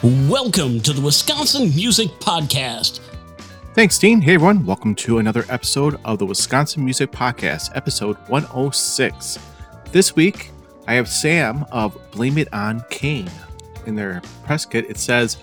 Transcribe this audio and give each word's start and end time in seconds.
Welcome 0.00 0.80
to 0.82 0.92
the 0.92 1.00
Wisconsin 1.00 1.74
Music 1.74 2.06
Podcast. 2.20 3.00
Thanks, 3.74 3.98
Dean. 3.98 4.20
Hey, 4.20 4.34
everyone. 4.34 4.64
Welcome 4.64 4.94
to 4.94 5.18
another 5.18 5.44
episode 5.48 5.98
of 6.04 6.20
the 6.20 6.24
Wisconsin 6.24 6.84
Music 6.84 7.10
Podcast, 7.10 7.74
episode 7.74 8.16
106. 8.28 9.38
This 9.90 10.14
week, 10.14 10.52
I 10.86 10.94
have 10.94 11.08
Sam 11.08 11.66
of 11.72 11.98
Blame 12.12 12.38
It 12.38 12.46
On 12.54 12.80
Cain. 12.90 13.28
In 13.86 13.96
their 13.96 14.22
press 14.44 14.64
kit, 14.64 14.88
it 14.88 14.98
says, 14.98 15.38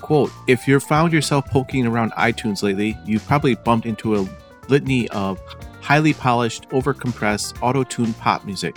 quote, 0.00 0.30
If 0.46 0.68
you've 0.68 0.84
found 0.84 1.12
yourself 1.12 1.50
poking 1.50 1.84
around 1.84 2.12
iTunes 2.12 2.62
lately, 2.62 2.96
you've 3.04 3.26
probably 3.26 3.56
bumped 3.56 3.86
into 3.86 4.14
a 4.14 4.28
litany 4.68 5.08
of 5.08 5.40
highly 5.80 6.12
polished, 6.12 6.68
overcompressed, 6.68 7.60
auto-tuned 7.60 8.16
pop 8.18 8.44
music. 8.44 8.76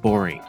Boring. 0.00 0.40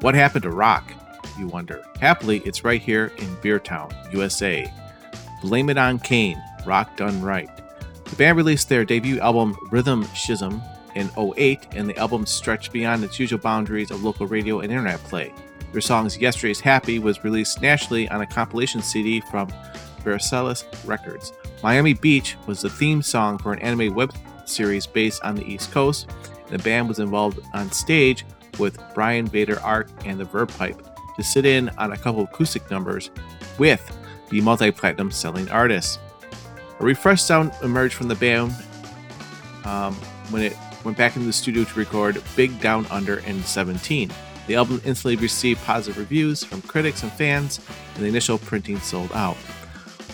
What 0.00 0.16
happened 0.16 0.42
to 0.42 0.50
rock? 0.50 0.92
You 1.38 1.46
wonder. 1.48 1.84
Happily, 2.00 2.38
it's 2.44 2.64
right 2.64 2.80
here 2.80 3.12
in 3.18 3.36
Beertown, 3.36 3.92
USA. 4.12 4.72
Blame 5.42 5.70
It 5.70 5.78
On 5.78 5.98
Cain, 5.98 6.42
Rock 6.66 6.96
Done 6.96 7.22
Right. 7.22 7.48
The 8.04 8.16
band 8.16 8.36
released 8.36 8.68
their 8.68 8.84
debut 8.84 9.20
album 9.20 9.56
Rhythm 9.70 10.04
Schism 10.14 10.62
in 10.94 11.10
08, 11.16 11.68
and 11.72 11.88
the 11.88 11.96
album 11.96 12.26
stretched 12.26 12.72
beyond 12.72 13.04
its 13.04 13.20
usual 13.20 13.38
boundaries 13.38 13.90
of 13.90 14.02
local 14.02 14.26
radio 14.26 14.60
and 14.60 14.72
internet 14.72 14.98
play. 15.04 15.32
Their 15.72 15.80
songs 15.80 16.18
Yesterday's 16.18 16.60
Happy 16.60 16.98
was 16.98 17.22
released 17.22 17.60
nationally 17.60 18.08
on 18.08 18.22
a 18.22 18.26
compilation 18.26 18.82
CD 18.82 19.20
from 19.30 19.48
Versailles 20.02 20.64
Records. 20.84 21.32
Miami 21.62 21.94
Beach 21.94 22.36
was 22.46 22.62
the 22.62 22.70
theme 22.70 23.02
song 23.02 23.38
for 23.38 23.52
an 23.52 23.58
anime 23.60 23.94
web 23.94 24.12
series 24.46 24.86
based 24.86 25.22
on 25.22 25.34
the 25.34 25.44
East 25.44 25.70
Coast, 25.70 26.08
the 26.48 26.58
band 26.58 26.88
was 26.88 26.98
involved 26.98 27.40
on 27.52 27.70
stage 27.70 28.24
with 28.58 28.80
Brian 28.94 29.26
Vander 29.26 29.60
Ark 29.60 29.88
and 30.04 30.18
the 30.18 30.24
Verve 30.24 30.48
Pipe 30.56 30.87
to 31.18 31.24
sit 31.24 31.44
in 31.44 31.68
on 31.70 31.92
a 31.92 31.96
couple 31.96 32.22
acoustic 32.22 32.70
numbers 32.70 33.10
with 33.58 33.84
the 34.30 34.40
multi 34.40 34.70
platinum 34.70 35.10
selling 35.10 35.50
artist. 35.50 36.00
A 36.80 36.84
refreshed 36.84 37.26
sound 37.26 37.52
emerged 37.62 37.94
from 37.94 38.08
the 38.08 38.14
band 38.14 38.54
um, 39.64 39.94
when 40.30 40.42
it 40.42 40.56
went 40.84 40.96
back 40.96 41.16
into 41.16 41.26
the 41.26 41.32
studio 41.32 41.64
to 41.64 41.78
record 41.78 42.22
Big 42.36 42.58
Down 42.60 42.86
Under 42.86 43.18
in 43.18 43.42
17. 43.42 44.10
The 44.46 44.54
album 44.54 44.80
instantly 44.84 45.16
received 45.16 45.62
positive 45.64 45.98
reviews 45.98 46.44
from 46.44 46.62
critics 46.62 47.02
and 47.02 47.12
fans, 47.12 47.60
and 47.94 48.04
the 48.04 48.08
initial 48.08 48.38
printing 48.38 48.78
sold 48.78 49.10
out. 49.12 49.36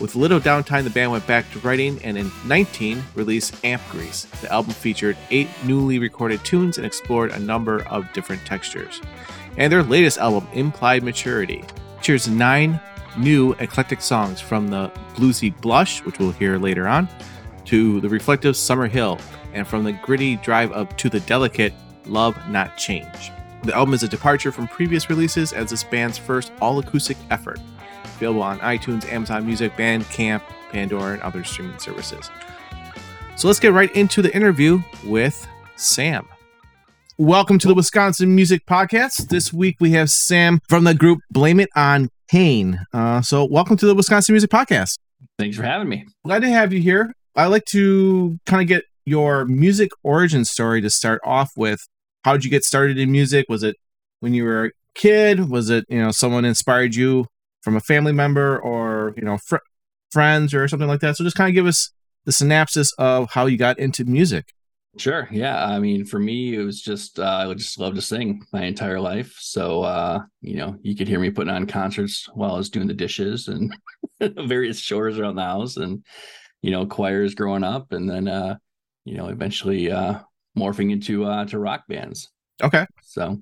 With 0.00 0.16
little 0.16 0.40
downtime, 0.40 0.82
the 0.82 0.90
band 0.90 1.12
went 1.12 1.24
back 1.26 1.48
to 1.52 1.60
writing 1.60 2.00
and 2.02 2.18
in 2.18 2.32
19 2.46 3.04
released 3.14 3.64
Amp 3.64 3.80
Grease. 3.90 4.24
The 4.40 4.50
album 4.52 4.72
featured 4.72 5.16
eight 5.30 5.48
newly 5.64 6.00
recorded 6.00 6.44
tunes 6.44 6.78
and 6.78 6.86
explored 6.86 7.30
a 7.30 7.38
number 7.38 7.84
of 7.84 8.12
different 8.12 8.44
textures 8.44 9.00
and 9.56 9.72
their 9.72 9.82
latest 9.82 10.18
album, 10.18 10.46
Implied 10.52 11.02
Maturity, 11.02 11.64
features 11.98 12.28
nine 12.28 12.80
new 13.16 13.52
eclectic 13.54 14.00
songs 14.00 14.40
from 14.40 14.68
the 14.68 14.90
bluesy 15.14 15.58
Blush, 15.60 16.04
which 16.04 16.18
we'll 16.18 16.32
hear 16.32 16.58
later 16.58 16.86
on, 16.88 17.08
to 17.64 18.00
the 18.00 18.08
reflective 18.08 18.54
Summerhill, 18.54 19.20
and 19.52 19.66
from 19.66 19.84
the 19.84 19.92
gritty 19.92 20.36
drive 20.36 20.72
up 20.72 20.96
to 20.98 21.08
the 21.08 21.20
delicate 21.20 21.72
Love 22.06 22.36
Not 22.48 22.76
Change. 22.76 23.30
The 23.62 23.74
album 23.74 23.94
is 23.94 24.02
a 24.02 24.08
departure 24.08 24.52
from 24.52 24.68
previous 24.68 25.08
releases 25.08 25.52
as 25.52 25.70
this 25.70 25.84
band's 25.84 26.18
first 26.18 26.52
all 26.60 26.78
acoustic 26.78 27.16
effort. 27.30 27.58
Available 28.16 28.42
on 28.42 28.58
iTunes, 28.58 29.10
Amazon 29.10 29.46
Music, 29.46 29.72
Bandcamp, 29.76 30.42
Pandora, 30.70 31.14
and 31.14 31.22
other 31.22 31.44
streaming 31.44 31.78
services. 31.78 32.30
So 33.36 33.48
let's 33.48 33.60
get 33.60 33.72
right 33.72 33.94
into 33.96 34.20
the 34.20 34.34
interview 34.34 34.82
with 35.04 35.48
Sam. 35.76 36.28
Welcome 37.18 37.60
to 37.60 37.68
the 37.68 37.74
Wisconsin 37.74 38.34
Music 38.34 38.66
Podcast. 38.66 39.28
This 39.28 39.52
week 39.52 39.76
we 39.78 39.92
have 39.92 40.10
Sam 40.10 40.58
from 40.68 40.82
the 40.82 40.94
group 40.94 41.20
Blame 41.30 41.60
It 41.60 41.68
On 41.76 42.08
Cain. 42.28 42.80
Uh, 42.92 43.22
so, 43.22 43.44
welcome 43.44 43.76
to 43.76 43.86
the 43.86 43.94
Wisconsin 43.94 44.32
Music 44.32 44.50
Podcast. 44.50 44.98
Thanks 45.38 45.56
for 45.56 45.62
having 45.62 45.88
me. 45.88 46.06
Glad 46.24 46.42
to 46.42 46.48
have 46.48 46.72
you 46.72 46.80
here. 46.80 47.14
I 47.36 47.46
like 47.46 47.66
to 47.66 48.36
kind 48.46 48.62
of 48.62 48.66
get 48.66 48.82
your 49.04 49.44
music 49.44 49.90
origin 50.02 50.44
story 50.44 50.80
to 50.80 50.90
start 50.90 51.20
off 51.24 51.52
with. 51.56 51.86
How 52.24 52.32
did 52.32 52.44
you 52.44 52.50
get 52.50 52.64
started 52.64 52.98
in 52.98 53.12
music? 53.12 53.46
Was 53.48 53.62
it 53.62 53.76
when 54.18 54.34
you 54.34 54.42
were 54.42 54.64
a 54.64 54.70
kid? 54.96 55.48
Was 55.48 55.70
it 55.70 55.84
you 55.88 56.02
know 56.02 56.10
someone 56.10 56.44
inspired 56.44 56.96
you 56.96 57.26
from 57.62 57.76
a 57.76 57.80
family 57.80 58.12
member 58.12 58.58
or 58.58 59.14
you 59.16 59.22
know 59.22 59.38
fr- 59.38 59.58
friends 60.10 60.52
or 60.52 60.66
something 60.66 60.88
like 60.88 60.98
that? 60.98 61.16
So, 61.16 61.22
just 61.22 61.36
kind 61.36 61.48
of 61.48 61.54
give 61.54 61.66
us 61.66 61.92
the 62.24 62.32
synopsis 62.32 62.92
of 62.98 63.30
how 63.30 63.46
you 63.46 63.56
got 63.56 63.78
into 63.78 64.04
music. 64.04 64.46
Sure. 64.96 65.28
Yeah. 65.30 65.64
I 65.64 65.78
mean, 65.78 66.04
for 66.04 66.18
me, 66.18 66.54
it 66.54 66.62
was 66.62 66.80
just 66.80 67.18
uh, 67.18 67.22
I 67.22 67.46
would 67.46 67.58
just 67.58 67.78
love 67.78 67.94
to 67.94 68.02
sing 68.02 68.44
my 68.52 68.64
entire 68.64 69.00
life. 69.00 69.36
So 69.40 69.82
uh, 69.82 70.20
you 70.40 70.56
know, 70.56 70.76
you 70.82 70.94
could 70.94 71.08
hear 71.08 71.18
me 71.18 71.30
putting 71.30 71.52
on 71.52 71.66
concerts 71.66 72.28
while 72.34 72.54
I 72.54 72.58
was 72.58 72.70
doing 72.70 72.86
the 72.86 72.94
dishes 72.94 73.48
and 73.48 73.74
various 74.20 74.80
chores 74.80 75.18
around 75.18 75.36
the 75.36 75.42
house, 75.42 75.76
and 75.76 76.04
you 76.62 76.70
know, 76.70 76.86
choirs 76.86 77.34
growing 77.34 77.64
up, 77.64 77.92
and 77.92 78.08
then 78.08 78.28
uh, 78.28 78.56
you 79.04 79.16
know, 79.16 79.28
eventually 79.28 79.90
uh, 79.90 80.20
morphing 80.56 80.92
into 80.92 81.24
uh, 81.24 81.44
to 81.46 81.58
rock 81.58 81.84
bands. 81.88 82.30
Okay. 82.62 82.86
So. 83.02 83.38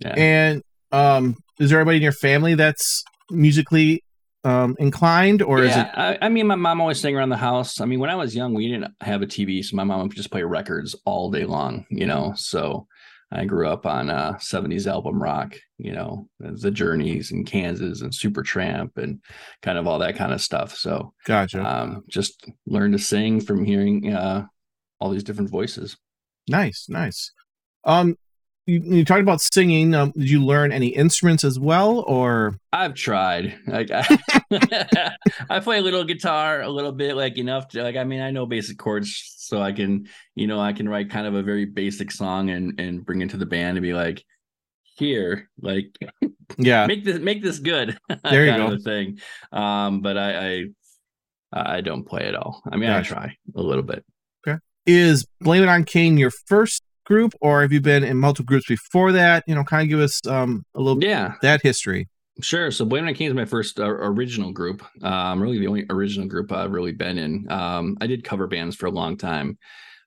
Yeah. 0.00 0.14
And 0.16 0.62
um, 0.92 1.36
is 1.58 1.70
there 1.70 1.80
anybody 1.80 1.96
in 1.96 2.02
your 2.02 2.12
family 2.12 2.54
that's 2.54 3.04
musically 3.30 4.02
um, 4.44 4.76
inclined, 4.78 5.42
or 5.42 5.64
yeah, 5.64 5.70
is 5.70 5.76
it? 5.76 5.86
I, 5.94 6.18
I, 6.22 6.28
mean, 6.28 6.46
my 6.46 6.54
mom 6.54 6.80
always 6.80 7.00
sang 7.00 7.16
around 7.16 7.30
the 7.30 7.36
house. 7.36 7.80
I 7.80 7.84
mean, 7.84 7.98
when 7.98 8.10
I 8.10 8.14
was 8.14 8.34
young, 8.34 8.54
we 8.54 8.68
didn't 8.68 8.94
have 9.00 9.22
a 9.22 9.26
TV, 9.26 9.64
so 9.64 9.76
my 9.76 9.84
mom 9.84 10.02
would 10.02 10.16
just 10.16 10.30
play 10.30 10.42
records 10.42 10.94
all 11.04 11.30
day 11.30 11.44
long. 11.44 11.86
You 11.90 12.06
know, 12.06 12.32
so 12.36 12.86
I 13.30 13.44
grew 13.44 13.68
up 13.68 13.84
on 13.84 14.10
uh, 14.10 14.34
70s 14.34 14.86
album 14.86 15.22
rock. 15.22 15.56
You 15.76 15.92
know, 15.92 16.28
the 16.38 16.70
Journeys 16.70 17.32
and 17.32 17.46
Kansas 17.46 18.00
and 18.00 18.12
Supertramp 18.12 18.96
and 18.96 19.20
kind 19.62 19.78
of 19.78 19.86
all 19.86 19.98
that 19.98 20.16
kind 20.16 20.32
of 20.32 20.40
stuff. 20.40 20.76
So, 20.76 21.12
gotcha. 21.26 21.62
Um, 21.62 22.04
just 22.08 22.48
learned 22.66 22.94
to 22.94 22.98
sing 22.98 23.40
from 23.40 23.64
hearing 23.64 24.12
uh, 24.12 24.46
all 25.00 25.10
these 25.10 25.24
different 25.24 25.50
voices. 25.50 25.96
Nice, 26.48 26.86
nice. 26.88 27.32
Um, 27.84 28.16
you, 28.68 28.82
you 28.84 29.04
talked 29.04 29.22
about 29.22 29.40
singing. 29.40 29.94
Um, 29.94 30.12
did 30.12 30.28
you 30.28 30.44
learn 30.44 30.72
any 30.72 30.88
instruments 30.88 31.42
as 31.42 31.58
well, 31.58 32.00
or? 32.00 32.58
I've 32.70 32.92
tried. 32.92 33.58
Like 33.66 33.90
I, 33.90 34.18
I 35.50 35.60
play 35.60 35.78
a 35.78 35.82
little 35.82 36.04
guitar, 36.04 36.60
a 36.60 36.68
little 36.68 36.92
bit, 36.92 37.16
like 37.16 37.38
enough 37.38 37.68
to 37.68 37.82
like. 37.82 37.96
I 37.96 38.04
mean, 38.04 38.20
I 38.20 38.30
know 38.30 38.44
basic 38.44 38.76
chords, 38.76 39.34
so 39.38 39.62
I 39.62 39.72
can, 39.72 40.08
you 40.34 40.46
know, 40.46 40.60
I 40.60 40.74
can 40.74 40.86
write 40.86 41.08
kind 41.08 41.26
of 41.26 41.34
a 41.34 41.42
very 41.42 41.64
basic 41.64 42.12
song 42.12 42.50
and 42.50 42.78
and 42.78 43.04
bring 43.06 43.22
it 43.22 43.30
to 43.30 43.38
the 43.38 43.46
band 43.46 43.78
and 43.78 43.82
be 43.82 43.94
like, 43.94 44.22
here, 44.98 45.48
like, 45.62 45.96
yeah, 46.58 46.86
make 46.86 47.04
this 47.04 47.20
make 47.20 47.42
this 47.42 47.58
good. 47.60 47.98
There 48.22 48.44
you 48.44 48.54
go. 48.54 48.76
Thing, 48.78 49.18
um, 49.50 50.02
but 50.02 50.18
I, 50.18 50.36
I 50.50 50.64
I 51.52 51.80
don't 51.80 52.04
play 52.04 52.26
at 52.26 52.34
all. 52.34 52.62
I 52.70 52.76
mean, 52.76 52.90
gotcha. 52.90 53.14
I 53.16 53.18
try 53.20 53.36
a 53.56 53.62
little 53.62 53.82
bit. 53.82 54.04
Okay. 54.46 54.58
Is 54.84 55.26
Blame 55.40 55.62
It 55.62 55.70
On 55.70 55.84
Cain 55.84 56.18
your 56.18 56.30
first 56.30 56.82
group, 57.08 57.32
or 57.40 57.62
have 57.62 57.72
you 57.72 57.80
been 57.80 58.04
in 58.04 58.18
multiple 58.18 58.44
groups 58.44 58.66
before 58.68 59.10
that? 59.12 59.42
You 59.46 59.54
know, 59.54 59.64
kind 59.64 59.82
of 59.82 59.88
give 59.88 59.98
us 59.98 60.24
um, 60.26 60.64
a 60.74 60.80
little 60.80 61.02
yeah 61.02 61.34
that 61.42 61.62
history. 61.62 62.08
Sure. 62.40 62.70
So 62.70 62.84
On 62.84 63.14
Cain 63.14 63.28
is 63.28 63.34
my 63.34 63.44
first 63.44 63.80
uh, 63.80 63.88
original 63.88 64.52
group. 64.52 64.84
Um, 65.02 65.42
really 65.42 65.58
the 65.58 65.66
only 65.66 65.86
original 65.90 66.28
group 66.28 66.52
I've 66.52 66.70
really 66.70 66.92
been 66.92 67.18
in. 67.18 67.50
Um, 67.50 67.96
I 68.00 68.06
did 68.06 68.22
cover 68.22 68.46
bands 68.46 68.76
for 68.76 68.86
a 68.86 68.92
long 68.92 69.16
time. 69.16 69.58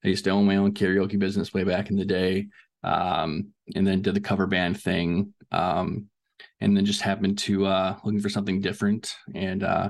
I 0.05 0.07
used 0.07 0.23
to 0.23 0.29
own 0.29 0.45
my 0.45 0.55
own 0.55 0.73
karaoke 0.73 1.19
business 1.19 1.53
way 1.53 1.65
back 1.65 1.89
in 1.89 1.97
the 1.97 2.05
day, 2.05 2.47
um, 2.83 3.49
and 3.75 3.85
then 3.85 4.01
did 4.01 4.13
the 4.15 4.21
cover 4.21 4.47
band 4.47 4.79
thing, 4.81 5.33
um, 5.51 6.07
and 6.61 6.75
then 6.75 6.85
just 6.85 7.01
happened 7.01 7.37
to 7.39 7.65
uh, 7.65 7.97
looking 8.05 8.21
for 8.21 8.29
something 8.29 8.61
different 8.61 9.13
and 9.35 9.63
uh, 9.63 9.89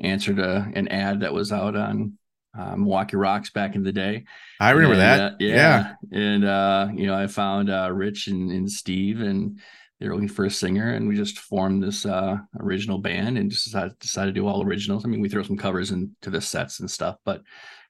answered 0.00 0.40
a, 0.40 0.70
an 0.74 0.88
ad 0.88 1.20
that 1.20 1.32
was 1.32 1.52
out 1.52 1.76
on 1.76 2.18
uh, 2.58 2.76
Milwaukee 2.76 3.16
Rocks 3.16 3.50
back 3.50 3.74
in 3.74 3.82
the 3.82 3.92
day. 3.92 4.24
I 4.60 4.70
remember 4.70 4.94
and, 4.94 5.02
that. 5.02 5.32
Uh, 5.32 5.36
yeah. 5.40 5.94
yeah. 6.10 6.18
And, 6.18 6.44
uh, 6.44 6.88
you 6.94 7.06
know, 7.06 7.14
I 7.14 7.26
found 7.26 7.70
uh, 7.70 7.90
Rich 7.92 8.28
and, 8.28 8.50
and 8.50 8.70
Steve, 8.70 9.20
and 9.20 9.60
they 9.98 10.08
were 10.08 10.14
looking 10.14 10.28
for 10.28 10.44
a 10.44 10.50
singer, 10.50 10.90
and 10.94 11.08
we 11.08 11.16
just 11.16 11.38
formed 11.38 11.82
this 11.82 12.04
uh, 12.04 12.36
original 12.60 12.98
band 12.98 13.38
and 13.38 13.50
just 13.50 13.64
decided, 13.64 13.98
decided 13.98 14.34
to 14.34 14.40
do 14.40 14.46
all 14.46 14.62
originals. 14.62 15.04
I 15.04 15.08
mean, 15.08 15.20
we 15.20 15.28
throw 15.28 15.42
some 15.42 15.56
covers 15.56 15.90
into 15.90 16.30
the 16.30 16.40
sets 16.40 16.80
and 16.80 16.90
stuff, 16.90 17.16
but, 17.24 17.42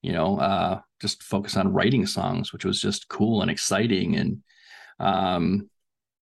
you 0.02 0.12
know, 0.12 0.38
uh, 0.38 0.80
just 1.00 1.22
focus 1.22 1.56
on 1.56 1.72
writing 1.72 2.06
songs, 2.06 2.52
which 2.52 2.64
was 2.64 2.80
just 2.80 3.08
cool 3.08 3.42
and 3.42 3.50
exciting 3.50 4.16
and, 4.16 4.42
um, 5.00 5.68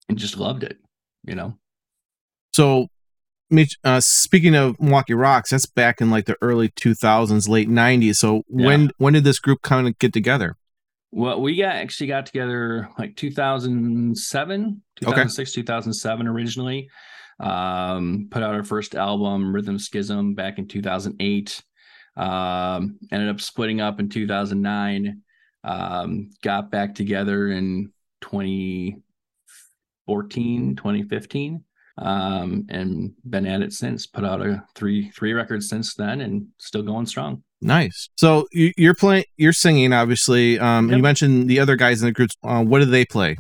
and 0.10 0.18
just 0.18 0.38
loved 0.38 0.64
it, 0.64 0.78
you 1.26 1.36
know. 1.36 1.58
So 2.54 2.88
uh, 3.84 4.00
speaking 4.00 4.56
of 4.56 4.80
Milwaukee 4.80 5.14
Rocks, 5.14 5.52
that's 5.52 5.66
back 5.66 6.02
in 6.02 6.10
like 6.10 6.26
the 6.26 6.38
early 6.42 6.70
2000s, 6.70 7.48
late 7.48 7.70
90s. 7.70 8.16
So 8.16 8.44
yeah. 8.50 8.66
when 8.66 8.92
when 8.98 9.14
did 9.14 9.24
this 9.24 9.40
group 9.40 9.62
kind 9.62 9.88
of 9.88 9.98
get 10.00 10.14
together? 10.14 10.58
Well, 11.12 11.42
we 11.42 11.58
got 11.58 11.76
actually 11.76 12.08
got 12.08 12.26
together 12.26 12.90
like 12.98 13.16
2007, 13.16 14.82
2006, 15.00 15.52
okay. 15.52 15.62
2007 15.62 16.28
originally. 16.28 16.90
Um, 17.40 18.30
put 18.32 18.42
out 18.42 18.56
our 18.56 18.64
first 18.64 18.96
album, 18.96 19.54
Rhythm 19.54 19.78
Schism, 19.78 20.34
back 20.34 20.58
in 20.58 20.68
2008. 20.68 21.62
Um, 22.16 22.98
ended 23.12 23.30
up 23.30 23.42
splitting 23.42 23.82
up 23.82 24.00
in 24.00 24.10
2009. 24.10 25.22
Um, 25.64 26.32
got 26.42 26.72
back 26.72 26.96
together 26.96 27.50
in 27.50 27.92
2014, 28.22 30.76
2015 30.76 31.64
um, 31.98 32.66
and 32.70 33.14
been 33.30 33.46
at 33.46 33.62
it 33.62 33.74
since. 33.74 34.08
Put 34.08 34.26
out 34.26 34.42
a 34.42 34.64
three 34.76 35.10
three 35.12 35.34
records 35.34 35.70
since 35.70 35.94
then, 35.96 36.22
and 36.22 36.48
still 36.58 36.84
going 36.84 37.06
strong. 37.06 37.44
Nice. 37.62 38.10
So 38.18 38.48
you, 38.52 38.74
you're 38.78 38.94
playing, 38.96 39.24
you're 39.38 39.54
singing, 39.54 39.94
obviously. 39.94 40.60
Um, 40.60 40.90
Yep. 40.90 40.98
You 40.98 41.04
mentioned 41.04 41.50
the 41.50 41.60
other 41.60 41.76
guys 41.76 42.02
in 42.02 42.08
the 42.08 42.12
groups. 42.12 42.36
Uh, 42.44 42.64
what 42.64 42.80
do 42.80 42.86
they 42.86 43.06
play? 43.06 43.38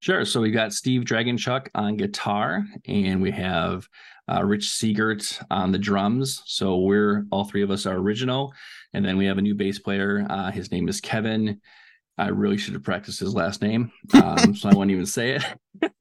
Sure. 0.00 0.24
So 0.24 0.40
we 0.40 0.50
got 0.52 0.72
Steve 0.72 1.02
Dragonchuck 1.02 1.68
on 1.74 1.96
guitar, 1.96 2.64
and 2.86 3.20
we 3.20 3.32
have 3.32 3.86
uh, 4.30 4.44
Rich 4.44 4.66
Siegert 4.66 5.42
on 5.50 5.72
the 5.72 5.78
drums. 5.78 6.42
So 6.46 6.78
we're 6.78 7.26
all 7.30 7.44
three 7.44 7.62
of 7.62 7.70
us 7.70 7.84
are 7.84 7.96
original, 7.96 8.54
and 8.94 9.04
then 9.04 9.18
we 9.18 9.26
have 9.26 9.38
a 9.38 9.42
new 9.42 9.54
bass 9.54 9.78
player. 9.80 10.24
Uh, 10.30 10.50
his 10.50 10.70
name 10.70 10.88
is 10.88 11.00
Kevin. 11.00 11.60
I 12.18 12.28
really 12.28 12.58
should 12.58 12.74
have 12.74 12.82
practiced 12.82 13.20
his 13.20 13.34
last 13.34 13.62
name, 13.62 13.92
um, 14.12 14.54
so 14.54 14.68
I 14.68 14.74
won't 14.74 14.90
even 14.90 15.06
say 15.06 15.36
it. 15.36 15.44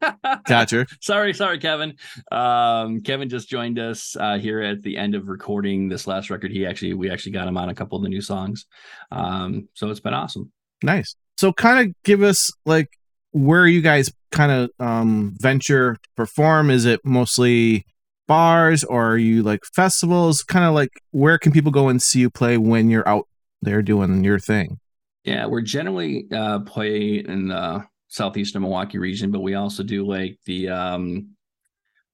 Gotcha. 0.48 0.88
sorry, 1.00 1.34
sorry, 1.34 1.60
Kevin. 1.60 1.96
Um, 2.32 3.02
Kevin 3.02 3.30
just 3.30 3.48
joined 3.48 3.78
us 3.78 4.16
uh, 4.20 4.40
here 4.40 4.62
at 4.62 4.82
the 4.82 4.98
end 4.98 5.14
of 5.14 5.28
recording 5.28 5.90
this 5.90 6.08
last 6.08 6.30
record. 6.32 6.52
He 6.52 6.66
actually, 6.66 6.96
we 6.96 7.12
actually 7.12 7.34
got 7.34 7.48
him 7.48 7.58
on 7.58 7.70
a 7.70 7.76
couple 7.76 7.98
of 7.98 8.04
the 8.04 8.10
new 8.10 8.22
songs. 8.22 8.66
Um, 9.12 9.70
so 9.74 9.90
it's 9.90 10.00
been 10.00 10.16
awesome. 10.16 10.52
Nice. 10.84 11.16
So 11.38 11.54
kind 11.54 11.88
of 11.88 11.94
give 12.04 12.24
us 12.24 12.52
like 12.66 12.90
where 13.32 13.68
you 13.68 13.82
guys 13.82 14.12
kind 14.32 14.52
of 14.52 14.86
um 14.86 15.36
venture 15.40 15.98
perform. 16.16 16.72
Is 16.72 16.86
it 16.86 17.02
mostly 17.06 17.86
bars 18.28 18.84
or 18.84 19.12
are 19.12 19.18
you 19.18 19.44
like 19.44 19.62
festivals? 19.76 20.44
Kind 20.44 20.66
of 20.66 20.74
like 20.74 20.90
where 21.12 21.38
can 21.38 21.52
people 21.52 21.72
go 21.72 21.90
and 21.90 22.02
see 22.02 22.20
you 22.20 22.30
play 22.30 22.58
when 22.58 22.90
you're 22.90 23.08
out 23.08 23.28
there 23.62 23.82
doing 23.82 24.24
your 24.24 24.40
thing? 24.40 24.80
Yeah, 25.28 25.46
we're 25.46 25.60
generally 25.60 26.26
uh, 26.32 26.62
play 26.62 27.18
in 27.18 27.50
the 27.50 27.84
southeastern 28.08 28.62
Milwaukee 28.62 28.98
region, 28.98 29.30
but 29.30 29.42
we 29.42 29.56
also 29.56 29.84
do 29.84 30.08
like 30.08 30.40
the 30.46 30.70
um, 30.70 31.32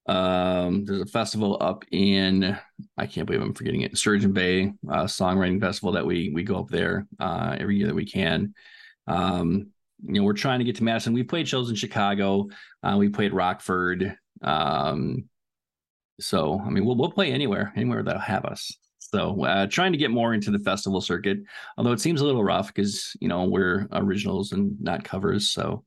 um, 0.08 0.84
there's 0.84 1.02
a 1.02 1.06
festival 1.06 1.60
up 1.62 1.86
in 1.92 2.58
I 2.98 3.06
can't 3.06 3.28
believe 3.28 3.44
I'm 3.44 3.54
forgetting 3.54 3.82
it, 3.82 3.96
Sturgeon 3.96 4.34
Bay 4.34 4.74
uh, 4.90 5.04
Songwriting 5.04 5.62
Festival 5.62 5.92
that 5.92 6.08
we 6.08 6.32
we 6.34 6.42
go 6.42 6.58
up 6.58 6.70
there 6.70 7.06
uh, 7.20 7.56
every 7.60 7.78
year 7.78 7.86
that 7.86 7.94
we 7.96 8.08
can. 8.08 8.56
Um, 9.06 9.68
you 10.04 10.14
know, 10.14 10.24
we're 10.24 10.34
trying 10.34 10.58
to 10.58 10.66
get 10.66 10.78
to 10.78 10.84
Madison. 10.84 11.14
We 11.14 11.22
played 11.22 11.48
shows 11.48 11.70
in 11.70 11.76
Chicago. 11.76 12.48
Uh, 12.82 12.96
we 12.98 13.10
played 13.10 13.32
Rockford. 13.32 14.18
Um, 14.42 15.26
so 16.20 16.60
I 16.60 16.72
mean, 16.72 16.84
we'll 16.84 16.96
we'll 16.96 17.12
play 17.12 17.32
anywhere, 17.32 17.74
anywhere 17.76 18.02
that'll 18.02 18.22
have 18.22 18.46
us. 18.46 18.76
So 19.14 19.46
uh, 19.46 19.68
trying 19.68 19.92
to 19.92 19.98
get 20.00 20.10
more 20.10 20.34
into 20.34 20.50
the 20.50 20.58
festival 20.58 21.00
circuit, 21.00 21.38
although 21.78 21.92
it 21.92 22.00
seems 22.00 22.20
a 22.20 22.26
little 22.26 22.44
rough 22.44 22.74
because 22.74 23.16
you 23.22 23.28
know 23.28 23.44
we're 23.44 23.88
originals 23.92 24.52
and 24.54 24.76
not 24.82 25.04
covers. 25.04 25.52
So, 25.52 25.84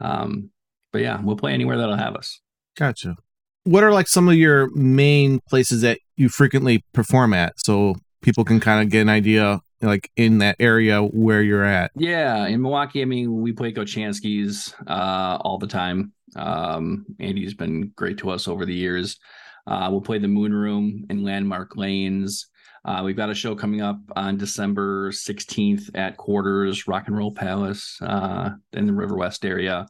um, 0.00 0.50
but 0.92 1.00
yeah, 1.00 1.20
we'll 1.22 1.36
play 1.36 1.52
anywhere 1.52 1.78
that'll 1.78 1.94
have 1.94 2.16
us. 2.16 2.40
Gotcha. 2.76 3.14
What 3.62 3.84
are 3.84 3.92
like 3.92 4.08
some 4.08 4.28
of 4.28 4.34
your 4.34 4.68
main 4.74 5.38
places 5.48 5.82
that 5.82 6.00
you 6.16 6.28
frequently 6.28 6.84
perform 6.92 7.34
at 7.34 7.52
so 7.60 7.94
people 8.20 8.44
can 8.44 8.58
kind 8.58 8.82
of 8.82 8.90
get 8.90 9.02
an 9.02 9.10
idea 9.10 9.60
like 9.80 10.10
in 10.16 10.38
that 10.38 10.56
area 10.58 11.02
where 11.02 11.42
you're 11.42 11.62
at? 11.62 11.92
Yeah, 11.94 12.48
in 12.48 12.62
Milwaukee, 12.62 13.00
I 13.00 13.04
mean, 13.04 13.42
we 13.42 13.52
play 13.52 13.72
Kochanski's 13.72 14.74
uh, 14.88 15.38
all 15.40 15.58
the 15.58 15.68
time. 15.68 16.12
Um, 16.34 17.06
Andy's 17.20 17.54
been 17.54 17.92
great 17.94 18.18
to 18.18 18.30
us 18.30 18.48
over 18.48 18.66
the 18.66 18.74
years. 18.74 19.20
Uh, 19.68 19.86
we'll 19.92 20.00
play 20.00 20.18
the 20.18 20.26
Moon 20.26 20.52
Room 20.52 21.06
in 21.10 21.22
Landmark 21.22 21.76
Lanes. 21.76 22.48
Uh, 22.86 23.02
we've 23.02 23.16
got 23.16 23.30
a 23.30 23.34
show 23.34 23.56
coming 23.56 23.82
up 23.82 23.98
on 24.14 24.36
December 24.36 25.10
16th 25.10 25.90
at 25.96 26.16
Quarters 26.16 26.86
Rock 26.86 27.08
and 27.08 27.16
Roll 27.16 27.32
Palace 27.32 27.98
uh, 28.00 28.50
in 28.74 28.86
the 28.86 28.92
River 28.92 29.16
West 29.16 29.44
area. 29.44 29.88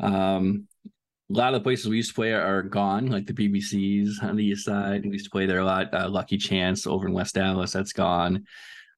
Um, 0.00 0.66
a 0.84 1.32
lot 1.32 1.54
of 1.54 1.60
the 1.60 1.64
places 1.64 1.86
we 1.86 1.98
used 1.98 2.10
to 2.10 2.16
play 2.16 2.32
are, 2.32 2.62
gone, 2.62 3.06
like 3.06 3.26
the 3.26 3.32
BBCs 3.32 4.24
on 4.24 4.34
the 4.34 4.44
east 4.44 4.64
side. 4.64 5.04
We 5.04 5.12
used 5.12 5.26
to 5.26 5.30
play 5.30 5.46
there 5.46 5.60
a 5.60 5.64
lot. 5.64 5.94
Uh, 5.94 6.08
Lucky 6.08 6.36
Chance 6.36 6.88
over 6.88 7.06
in 7.06 7.12
West 7.12 7.38
Allis, 7.38 7.72
that's 7.72 7.92
gone. 7.92 8.44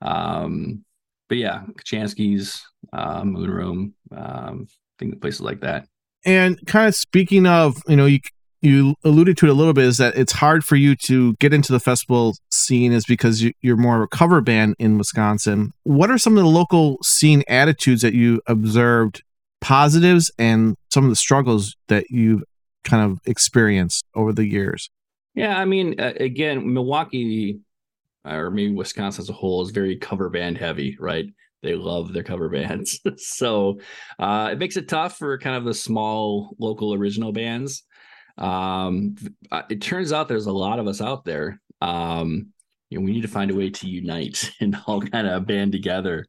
Um, 0.00 0.84
but 1.28 1.36
yeah, 1.36 1.64
Kochanski's, 1.76 2.64
uh, 2.94 3.24
Moon 3.24 3.50
Room, 3.50 3.94
um, 4.10 4.66
I 4.68 4.94
think 4.98 5.20
places 5.20 5.42
like 5.42 5.60
that. 5.60 5.86
And 6.24 6.58
kind 6.66 6.88
of 6.88 6.94
speaking 6.94 7.46
of, 7.46 7.76
you 7.86 7.96
know, 7.96 8.06
you 8.06 8.20
you 8.60 8.94
alluded 9.04 9.36
to 9.38 9.46
it 9.46 9.50
a 9.50 9.54
little 9.54 9.72
bit 9.72 9.84
is 9.84 9.98
that 9.98 10.16
it's 10.16 10.32
hard 10.32 10.64
for 10.64 10.76
you 10.76 10.96
to 10.96 11.34
get 11.34 11.52
into 11.52 11.72
the 11.72 11.80
festival 11.80 12.34
scene 12.50 12.92
is 12.92 13.04
because 13.04 13.42
you, 13.42 13.52
you're 13.62 13.76
more 13.76 13.96
of 13.96 14.02
a 14.02 14.08
cover 14.08 14.40
band 14.40 14.74
in 14.78 14.98
Wisconsin. 14.98 15.72
What 15.84 16.10
are 16.10 16.18
some 16.18 16.36
of 16.36 16.42
the 16.42 16.50
local 16.50 16.98
scene 17.02 17.42
attitudes 17.48 18.02
that 18.02 18.14
you 18.14 18.40
observed 18.46 19.22
positives 19.60 20.30
and 20.38 20.76
some 20.92 21.04
of 21.04 21.10
the 21.10 21.16
struggles 21.16 21.76
that 21.88 22.10
you've 22.10 22.42
kind 22.84 23.10
of 23.10 23.20
experienced 23.26 24.04
over 24.14 24.32
the 24.32 24.46
years? 24.46 24.90
Yeah, 25.34 25.56
I 25.56 25.64
mean, 25.64 26.00
uh, 26.00 26.14
again, 26.18 26.72
Milwaukee 26.72 27.60
or 28.24 28.50
maybe 28.50 28.74
Wisconsin 28.74 29.22
as 29.22 29.28
a 29.28 29.32
whole 29.32 29.62
is 29.62 29.70
very 29.70 29.96
cover 29.96 30.28
band 30.28 30.58
heavy, 30.58 30.96
right? 30.98 31.26
They 31.62 31.74
love 31.74 32.12
their 32.12 32.22
cover 32.22 32.48
bands. 32.48 33.00
so 33.16 33.80
uh, 34.18 34.50
it 34.52 34.58
makes 34.58 34.76
it 34.76 34.88
tough 34.88 35.18
for 35.18 35.38
kind 35.38 35.56
of 35.56 35.64
the 35.64 35.74
small 35.74 36.54
local 36.58 36.94
original 36.94 37.32
bands. 37.32 37.82
Um, 38.38 39.16
uh, 39.50 39.62
it 39.68 39.82
turns 39.82 40.12
out 40.12 40.28
there's 40.28 40.46
a 40.46 40.52
lot 40.52 40.78
of 40.78 40.86
us 40.86 41.00
out 41.00 41.24
there. 41.24 41.60
Um, 41.80 42.52
you 42.90 42.98
know, 42.98 43.04
we 43.04 43.12
need 43.12 43.22
to 43.22 43.28
find 43.28 43.50
a 43.50 43.54
way 43.54 43.70
to 43.70 43.88
unite 43.88 44.50
and 44.60 44.76
all 44.86 45.00
kind 45.00 45.26
of 45.26 45.46
band 45.46 45.72
together. 45.72 46.26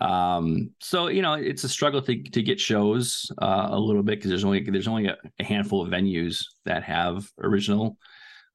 Um, 0.00 0.70
so 0.80 1.08
you 1.08 1.20
know, 1.20 1.34
it's 1.34 1.64
a 1.64 1.68
struggle 1.68 2.00
to 2.02 2.22
to 2.22 2.42
get 2.42 2.58
shows 2.58 3.30
uh, 3.40 3.68
a 3.70 3.78
little 3.78 4.02
bit 4.02 4.18
because 4.18 4.30
there's 4.30 4.44
only 4.44 4.62
there's 4.62 4.88
only 4.88 5.06
a, 5.06 5.16
a 5.38 5.44
handful 5.44 5.82
of 5.82 5.90
venues 5.90 6.42
that 6.64 6.82
have 6.82 7.28
original 7.38 7.96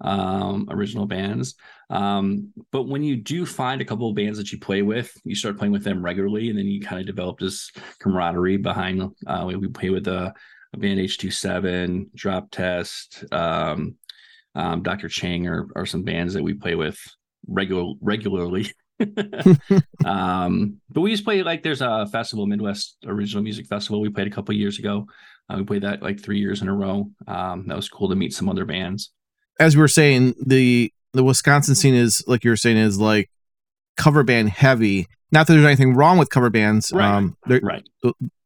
um 0.01 0.67
original 0.71 1.05
bands 1.05 1.55
um 1.89 2.51
but 2.73 2.83
when 2.83 3.01
you 3.01 3.15
do 3.15 3.45
find 3.45 3.79
a 3.79 3.85
couple 3.85 4.09
of 4.09 4.15
bands 4.15 4.37
that 4.37 4.51
you 4.51 4.59
play 4.59 4.81
with 4.81 5.09
you 5.23 5.33
start 5.33 5.57
playing 5.57 5.71
with 5.71 5.85
them 5.85 6.03
regularly 6.03 6.49
and 6.49 6.59
then 6.59 6.65
you 6.65 6.81
kind 6.81 6.99
of 6.99 7.07
develop 7.07 7.39
this 7.39 7.71
camaraderie 8.01 8.57
behind 8.57 9.01
uh 9.25 9.45
we, 9.47 9.55
we 9.55 9.69
play 9.69 9.89
with 9.89 10.03
the 10.03 10.25
a 10.25 10.33
band 10.79 10.99
h27 10.99 12.13
drop 12.13 12.49
test 12.51 13.23
um, 13.31 13.95
um 14.55 14.81
dr 14.83 15.07
chang 15.09 15.47
or, 15.47 15.67
or 15.75 15.85
some 15.85 16.03
bands 16.03 16.33
that 16.33 16.43
we 16.43 16.53
play 16.53 16.75
with 16.75 16.99
regular 17.47 17.93
regularly. 18.01 18.71
Um 20.05 20.77
but 20.89 21.01
we 21.01 21.11
just 21.11 21.25
play 21.25 21.43
like 21.43 21.63
there's 21.63 21.81
a 21.81 22.07
festival 22.11 22.47
midwest 22.47 22.95
original 23.05 23.43
music 23.43 23.67
festival 23.67 23.99
we 23.99 24.09
played 24.09 24.27
a 24.27 24.31
couple 24.31 24.55
years 24.55 24.79
ago. 24.79 25.05
Uh, 25.49 25.57
we 25.57 25.63
played 25.65 25.83
that 25.83 26.01
like 26.01 26.21
three 26.21 26.39
years 26.39 26.61
in 26.61 26.69
a 26.69 26.73
row. 26.73 27.09
Um 27.27 27.65
that 27.67 27.75
was 27.75 27.89
cool 27.89 28.07
to 28.07 28.15
meet 28.15 28.33
some 28.33 28.47
other 28.47 28.63
bands. 28.65 29.11
As 29.59 29.75
we 29.75 29.81
were 29.81 29.89
saying, 29.89 30.35
the 30.45 30.93
the 31.13 31.23
Wisconsin 31.23 31.75
scene 31.75 31.95
is 31.95 32.23
like 32.25 32.43
you 32.43 32.51
were 32.51 32.57
saying 32.57 32.77
is 32.77 32.97
like 32.97 33.29
cover 33.97 34.23
band 34.23 34.49
heavy. 34.49 35.07
Not 35.35 35.45
that 35.47 35.53
there's 35.53 35.65
anything 35.65 35.93
wrong 35.93 36.17
with 36.17 36.31
cover 36.31 36.49
bands. 36.49 36.91
Right. 36.91 37.05
Um, 37.05 37.37
there, 37.45 37.59
right 37.61 37.87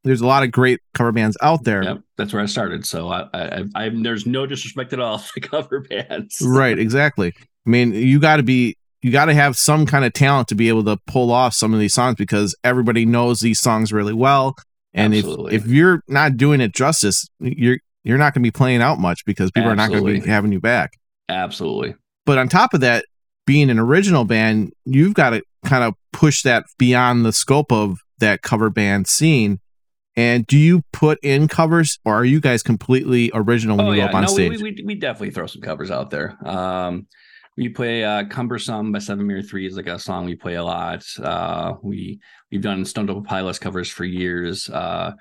there's 0.03 0.21
a 0.21 0.27
lot 0.27 0.43
of 0.43 0.51
great 0.51 0.79
cover 0.93 1.11
bands 1.11 1.37
out 1.41 1.63
there. 1.63 1.83
Yep, 1.83 2.01
that's 2.17 2.33
where 2.33 2.41
I 2.41 2.45
started. 2.45 2.85
So 2.85 3.09
I, 3.09 3.27
I, 3.33 3.63
I, 3.75 3.89
there's 3.89 4.25
no 4.25 4.45
disrespect 4.45 4.93
at 4.93 4.99
all 4.99 5.19
to 5.19 5.39
cover 5.41 5.81
bands. 5.81 6.37
right 6.41 6.77
exactly 6.77 7.33
i 7.37 7.69
mean 7.69 7.93
you 7.93 8.19
got 8.19 8.37
to 8.37 8.43
be 8.43 8.75
you 9.01 9.11
got 9.11 9.25
to 9.25 9.33
have 9.33 9.55
some 9.55 9.85
kind 9.85 10.03
of 10.03 10.13
talent 10.13 10.47
to 10.49 10.55
be 10.55 10.69
able 10.69 10.83
to 10.83 10.97
pull 11.07 11.31
off 11.31 11.53
some 11.53 11.73
of 11.73 11.79
these 11.79 11.93
songs 11.93 12.15
because 12.15 12.55
everybody 12.63 13.05
knows 13.05 13.39
these 13.39 13.59
songs 13.59 13.93
really 13.93 14.13
well 14.13 14.55
and 14.93 15.13
if 15.13 15.25
Absolutely. 15.25 15.55
if 15.55 15.67
you're 15.67 16.01
not 16.07 16.37
doing 16.37 16.61
it 16.61 16.73
justice 16.73 17.27
you're 17.39 17.77
you're 18.03 18.17
not 18.17 18.33
going 18.33 18.41
to 18.43 18.47
be 18.47 18.51
playing 18.51 18.81
out 18.81 18.99
much 18.99 19.25
because 19.25 19.51
people 19.51 19.69
are 19.69 19.75
not 19.75 19.89
going 19.89 20.05
to 20.05 20.21
be 20.21 20.27
having 20.27 20.51
you 20.51 20.59
back 20.59 20.93
Absolutely. 21.27 21.95
but 22.25 22.37
on 22.37 22.49
top 22.49 22.73
of 22.73 22.81
that 22.81 23.05
being 23.49 23.71
an 23.71 23.79
original 23.79 24.25
band 24.25 24.71
you've 24.85 25.15
got 25.15 25.31
to 25.31 25.41
kind 25.65 25.83
of 25.83 25.95
push 26.13 26.43
that 26.43 26.65
beyond 26.77 27.25
the 27.25 27.33
scope 27.33 27.71
of 27.71 27.97
that 28.19 28.43
cover 28.43 28.69
band 28.69 29.07
scene 29.07 29.59
and 30.15 30.45
do 30.45 30.55
you 30.55 30.83
put 30.93 31.17
in 31.23 31.47
covers 31.47 31.97
or 32.05 32.13
are 32.13 32.25
you 32.25 32.39
guys 32.39 32.61
completely 32.61 33.31
original 33.33 33.75
when 33.75 33.87
Oh 33.87 33.91
you 33.91 33.95
go 33.95 34.03
yeah, 34.03 34.09
up 34.09 34.13
on 34.15 34.21
no, 34.23 34.27
stage 34.27 34.61
we, 34.61 34.75
we 34.75 34.83
we 34.85 34.95
definitely 34.95 35.31
throw 35.31 35.47
some 35.47 35.63
covers 35.63 35.89
out 35.89 36.11
there. 36.11 36.37
Um, 36.47 37.07
we 37.57 37.69
play 37.69 38.03
uh, 38.03 38.25
"Cumbersome" 38.25 38.91
by 38.91 38.99
Seven 38.99 39.25
Mary 39.25 39.41
Three 39.41 39.65
is 39.65 39.75
like 39.75 39.87
a 39.87 39.97
song 39.97 40.25
we 40.25 40.35
play 40.35 40.55
a 40.55 40.63
lot. 40.63 41.03
Uh, 41.21 41.73
we 41.81 42.19
we've 42.51 42.61
done 42.61 42.85
Stone 42.85 43.07
Temple 43.07 43.23
Pilots 43.23 43.59
covers 43.59 43.89
for 43.89 44.05
years. 44.05 44.69
Uh, 44.69 45.13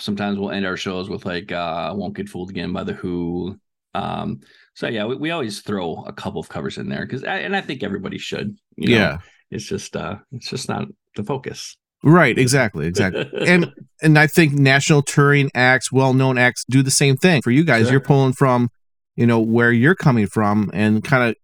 sometimes 0.00 0.38
we'll 0.38 0.50
end 0.50 0.66
our 0.66 0.76
shows 0.76 1.08
with 1.08 1.24
like 1.24 1.52
uh, 1.52 1.92
"Won't 1.94 2.16
Get 2.16 2.28
Fooled 2.28 2.50
Again" 2.50 2.72
by 2.72 2.84
the 2.84 2.94
Who. 2.94 3.56
Um, 3.94 4.40
so 4.78 4.86
yeah, 4.88 5.04
we, 5.04 5.16
we 5.16 5.30
always 5.30 5.60
throw 5.60 6.04
a 6.06 6.12
couple 6.12 6.40
of 6.40 6.48
covers 6.48 6.78
in 6.78 6.88
there 6.88 7.04
because, 7.04 7.24
and 7.24 7.56
I 7.56 7.60
think 7.60 7.82
everybody 7.82 8.18
should. 8.18 8.56
You 8.76 8.90
know? 8.90 8.96
yeah 8.96 9.18
it's 9.50 9.64
just 9.64 9.96
uh, 9.96 10.16
it's 10.32 10.48
just 10.48 10.68
not 10.68 10.88
the 11.16 11.24
focus. 11.24 11.76
Right, 12.02 12.38
exactly, 12.38 12.86
exactly. 12.86 13.28
and 13.46 13.72
and 14.02 14.18
I 14.18 14.26
think 14.26 14.52
national 14.52 15.02
touring 15.02 15.50
acts, 15.54 15.90
well-known 15.90 16.38
acts 16.38 16.64
do 16.70 16.82
the 16.82 16.90
same 16.90 17.16
thing. 17.16 17.42
For 17.42 17.50
you 17.50 17.64
guys, 17.64 17.84
Sure. 17.84 17.92
you're 17.92 18.00
pulling 18.00 18.34
from, 18.34 18.68
you 19.16 19.26
know, 19.26 19.40
where 19.40 19.72
you're 19.72 19.96
coming 19.96 20.26
from 20.26 20.70
and 20.72 21.02
kind 21.02 21.28
of 21.30 21.34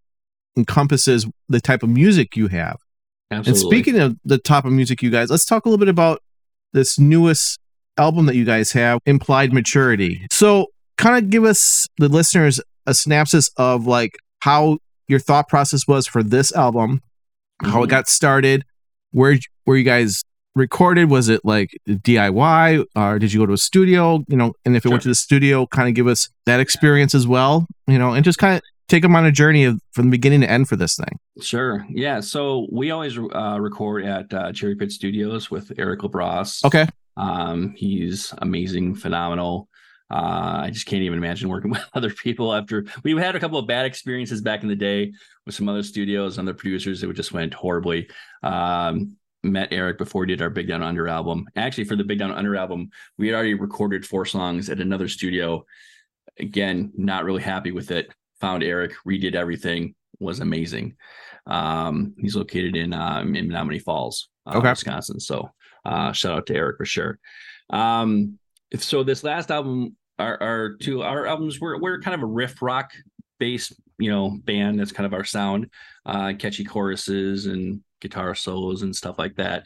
encompasses 0.57 1.26
the 1.49 1.61
type 1.61 1.83
of 1.83 1.88
music 1.88 2.37
you 2.37 2.49
have. 2.49 2.76
Absolutely. 3.31 3.50
And 3.50 3.59
speaking 3.59 4.00
of 4.00 4.17
the 4.25 4.38
type 4.38 4.64
of 4.64 4.73
music 4.73 5.03
you 5.03 5.11
guys, 5.11 5.31
let's 5.31 5.45
talk 5.45 5.64
a 5.64 5.69
little 5.69 5.79
bit 5.85 5.88
about 5.88 6.21
this 6.73 6.99
newest 6.99 7.59
album 7.97 8.26
that 8.26 8.37
you 8.37 8.45
guys 8.45 8.73
have, 8.73 9.00
Implied 9.07 9.53
Maturity. 9.53 10.26
So, 10.31 10.67
kind 10.99 11.17
of 11.17 11.31
give 11.31 11.45
us 11.45 11.88
the 11.99 12.09
listeners 12.09 12.61
a 12.87 12.95
synopsis 12.95 13.50
of 13.57 13.87
like 13.87 14.17
how 14.41 14.79
your 15.09 15.19
thought 15.19 15.49
process 15.49 15.87
was 15.87 16.07
for 16.07 16.23
this 16.23 16.55
album, 16.55 17.00
how 17.62 17.83
it 17.83 17.87
Mhm. 17.87 17.91
got 17.91 18.09
started, 18.09 18.64
where 19.12 19.38
where 19.64 19.76
you 19.76 19.85
guys 19.85 20.23
recorded? 20.55 21.11
Was 21.11 21.29
it 21.29 21.41
like 21.45 21.71
DIY, 21.88 22.85
or 22.95 23.19
did 23.19 23.33
you 23.33 23.41
go 23.41 23.47
to 23.47 23.53
a 23.55 23.59
studio? 23.59 24.25
You 24.29 24.37
know, 24.37 24.53
and 24.64 24.76
if 24.76 24.85
it 24.85 24.88
went 24.91 25.03
to 25.03 25.09
the 25.09 25.14
studio, 25.14 25.67
kind 25.67 25.88
of 25.88 25.95
give 25.95 26.07
us 26.07 26.29
that 26.47 26.61
experience 26.61 27.14
as 27.14 27.26
well. 27.26 27.67
You 27.87 27.99
know, 27.99 28.12
and 28.12 28.25
just 28.25 28.38
kind 28.38 28.57
of 28.57 28.62
take 28.88 29.03
them 29.03 29.17
on 29.17 29.25
a 29.25 29.33
journey 29.33 29.64
of 29.64 29.81
from 29.93 30.07
the 30.07 30.11
beginning 30.11 30.43
to 30.43 30.50
end 30.50 30.69
for 30.69 30.76
this 30.76 30.97
thing. 30.97 31.19
Sure. 31.41 31.87
Yeah. 31.91 32.21
So 32.21 32.67
we 32.71 32.91
always 32.91 33.19
uh, 33.19 33.59
record 33.61 34.05
at 34.05 34.33
uh, 34.33 34.53
Cherry 34.53 34.76
Pit 34.76 34.93
Studios 34.93 35.50
with 35.50 35.73
Eric 35.79 36.00
LaBrosse. 36.00 36.64
Okay, 36.64 36.87
Um, 37.17 37.73
he's 37.76 38.35
amazing, 38.38 38.95
phenomenal. 38.95 39.69
Uh, 40.14 40.62
I 40.62 40.71
just 40.71 40.87
can't 40.87 41.02
even 41.02 41.18
imagine 41.18 41.49
working 41.49 41.71
with 41.73 41.85
other 41.92 42.11
people 42.11 42.54
after 42.54 42.87
we 43.02 43.16
had 43.21 43.35
a 43.35 43.40
couple 43.40 43.59
of 43.59 43.66
bad 43.66 43.85
experiences 43.85 44.40
back 44.40 44.62
in 44.62 44.68
the 44.68 44.76
day 44.76 45.12
with 45.44 45.56
some 45.56 45.68
other 45.68 45.83
studios 45.83 46.38
and 46.38 46.49
other 46.49 46.56
producers. 46.56 47.02
It 47.02 47.12
just 47.14 47.33
went 47.33 47.52
horribly. 47.52 48.09
Um, 48.42 49.16
met 49.42 49.73
Eric 49.73 49.99
before 49.99 50.21
we 50.21 50.28
did 50.28 50.40
our 50.40 50.50
Big 50.50 50.68
Down 50.68 50.83
Under 50.83 51.09
album. 51.09 51.47
Actually, 51.56 51.85
for 51.85 51.97
the 51.97 52.04
Big 52.04 52.21
Down 52.21 52.30
Under 52.30 52.54
album, 52.54 52.90
we 53.18 53.26
had 53.26 53.35
already 53.35 53.54
recorded 53.54 54.06
four 54.06 54.25
songs 54.25 54.71
at 54.71 54.80
another 54.80 55.09
studio. 55.09 55.66
Again, 56.38 56.92
not 56.97 57.25
really 57.25 57.42
happy 57.42 57.73
with 57.73 57.90
it. 57.90 58.14
Found 58.40 58.62
Eric, 58.62 58.92
redid 59.06 59.35
everything, 59.35 59.97
was 60.21 60.38
amazing. 60.38 60.94
Um, 61.47 62.14
he's 62.18 62.37
located 62.37 62.76
in 62.76 62.94
um, 62.94 63.35
in 63.35 63.49
Menomonee 63.49 63.83
Falls, 63.83 64.28
uh, 64.47 64.59
Okay. 64.59 64.71
Wisconsin. 64.71 65.18
So 65.18 65.50
uh, 65.85 66.12
shout 66.12 66.38
out 66.38 66.47
to 66.47 66.54
Eric 66.54 66.78
for 66.78 66.87
sure. 66.87 67.18
Um, 67.68 68.38
if 68.71 68.83
so, 68.83 69.02
this 69.02 69.25
last 69.25 69.50
album, 69.50 69.97
our 70.18 70.42
our 70.42 70.75
two 70.75 71.02
our 71.02 71.26
albums, 71.26 71.61
we're 71.61 71.78
we're 71.78 72.00
kind 72.00 72.14
of 72.14 72.23
a 72.23 72.26
riff 72.26 72.62
rock 72.62 72.92
based, 73.38 73.75
you 73.99 74.11
know, 74.11 74.38
band. 74.44 74.78
That's 74.78 74.92
kind 74.92 75.06
of 75.06 75.14
our 75.14 75.25
sound. 75.25 75.71
Uh, 76.06 76.33
catchy 76.38 76.64
choruses 76.64 77.47
and 77.47 77.80
guitar 78.00 78.35
solos 78.35 78.83
and 78.83 78.94
stuff 78.94 79.18
like 79.18 79.37
that. 79.37 79.64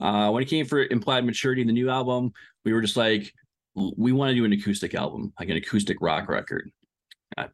Uh, 0.00 0.30
when 0.30 0.42
it 0.42 0.48
came 0.48 0.66
for 0.66 0.84
implied 0.84 1.24
maturity, 1.24 1.62
the 1.64 1.72
new 1.72 1.88
album, 1.88 2.32
we 2.64 2.72
were 2.72 2.80
just 2.80 2.96
like, 2.96 3.32
we 3.74 4.12
want 4.12 4.30
to 4.30 4.34
do 4.34 4.44
an 4.44 4.52
acoustic 4.52 4.94
album, 4.94 5.32
like 5.38 5.48
an 5.48 5.56
acoustic 5.56 5.98
rock 6.00 6.28
record. 6.28 6.70
I, 7.36 7.48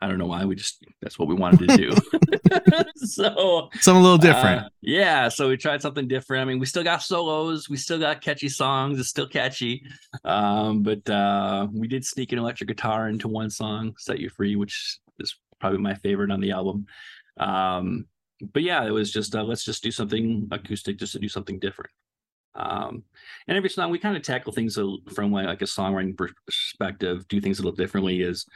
I 0.00 0.08
don't 0.08 0.18
know 0.18 0.26
why. 0.26 0.44
We 0.44 0.54
just 0.54 0.84
that's 1.02 1.18
what 1.18 1.28
we 1.28 1.34
wanted 1.34 1.68
to 1.68 1.76
do. 1.76 1.92
so 2.96 3.68
something 3.80 4.00
a 4.00 4.02
little 4.02 4.18
different. 4.18 4.66
uh, 4.66 4.68
yeah, 4.80 5.28
so 5.28 5.48
we 5.48 5.56
tried 5.56 5.82
something 5.82 6.08
different. 6.08 6.42
I 6.42 6.44
mean, 6.44 6.58
we 6.58 6.66
still 6.66 6.84
got 6.84 7.02
solos, 7.02 7.68
we 7.68 7.76
still 7.76 7.98
got 7.98 8.20
catchy 8.20 8.48
songs, 8.48 8.98
it's 8.98 9.08
still 9.08 9.28
catchy. 9.28 9.84
Um, 10.24 10.82
but 10.82 11.08
uh 11.08 11.68
we 11.72 11.88
did 11.88 12.04
sneak 12.04 12.32
an 12.32 12.38
electric 12.38 12.68
guitar 12.68 13.08
into 13.08 13.28
one 13.28 13.50
song, 13.50 13.94
Set 13.98 14.18
You 14.18 14.30
Free, 14.30 14.56
which 14.56 14.98
is 15.18 15.36
probably 15.60 15.78
my 15.78 15.94
favorite 15.94 16.30
on 16.30 16.40
the 16.40 16.50
album. 16.52 16.86
Um, 17.38 18.06
but 18.52 18.62
yeah, 18.62 18.84
it 18.84 18.90
was 18.90 19.12
just 19.12 19.34
uh, 19.34 19.42
let's 19.42 19.64
just 19.64 19.82
do 19.82 19.90
something 19.90 20.48
acoustic 20.50 20.98
just 20.98 21.12
to 21.12 21.18
do 21.18 21.28
something 21.28 21.58
different. 21.58 21.90
Um, 22.54 23.04
and 23.46 23.56
every 23.56 23.70
song 23.70 23.90
we 23.90 23.98
kind 23.98 24.16
of 24.16 24.22
tackle 24.22 24.52
things 24.52 24.78
from 25.14 25.32
like, 25.32 25.46
like 25.46 25.62
a 25.62 25.66
songwriting 25.66 26.18
perspective, 26.46 27.26
do 27.28 27.40
things 27.40 27.58
a 27.58 27.62
little 27.62 27.76
differently. 27.76 28.22
Is 28.22 28.46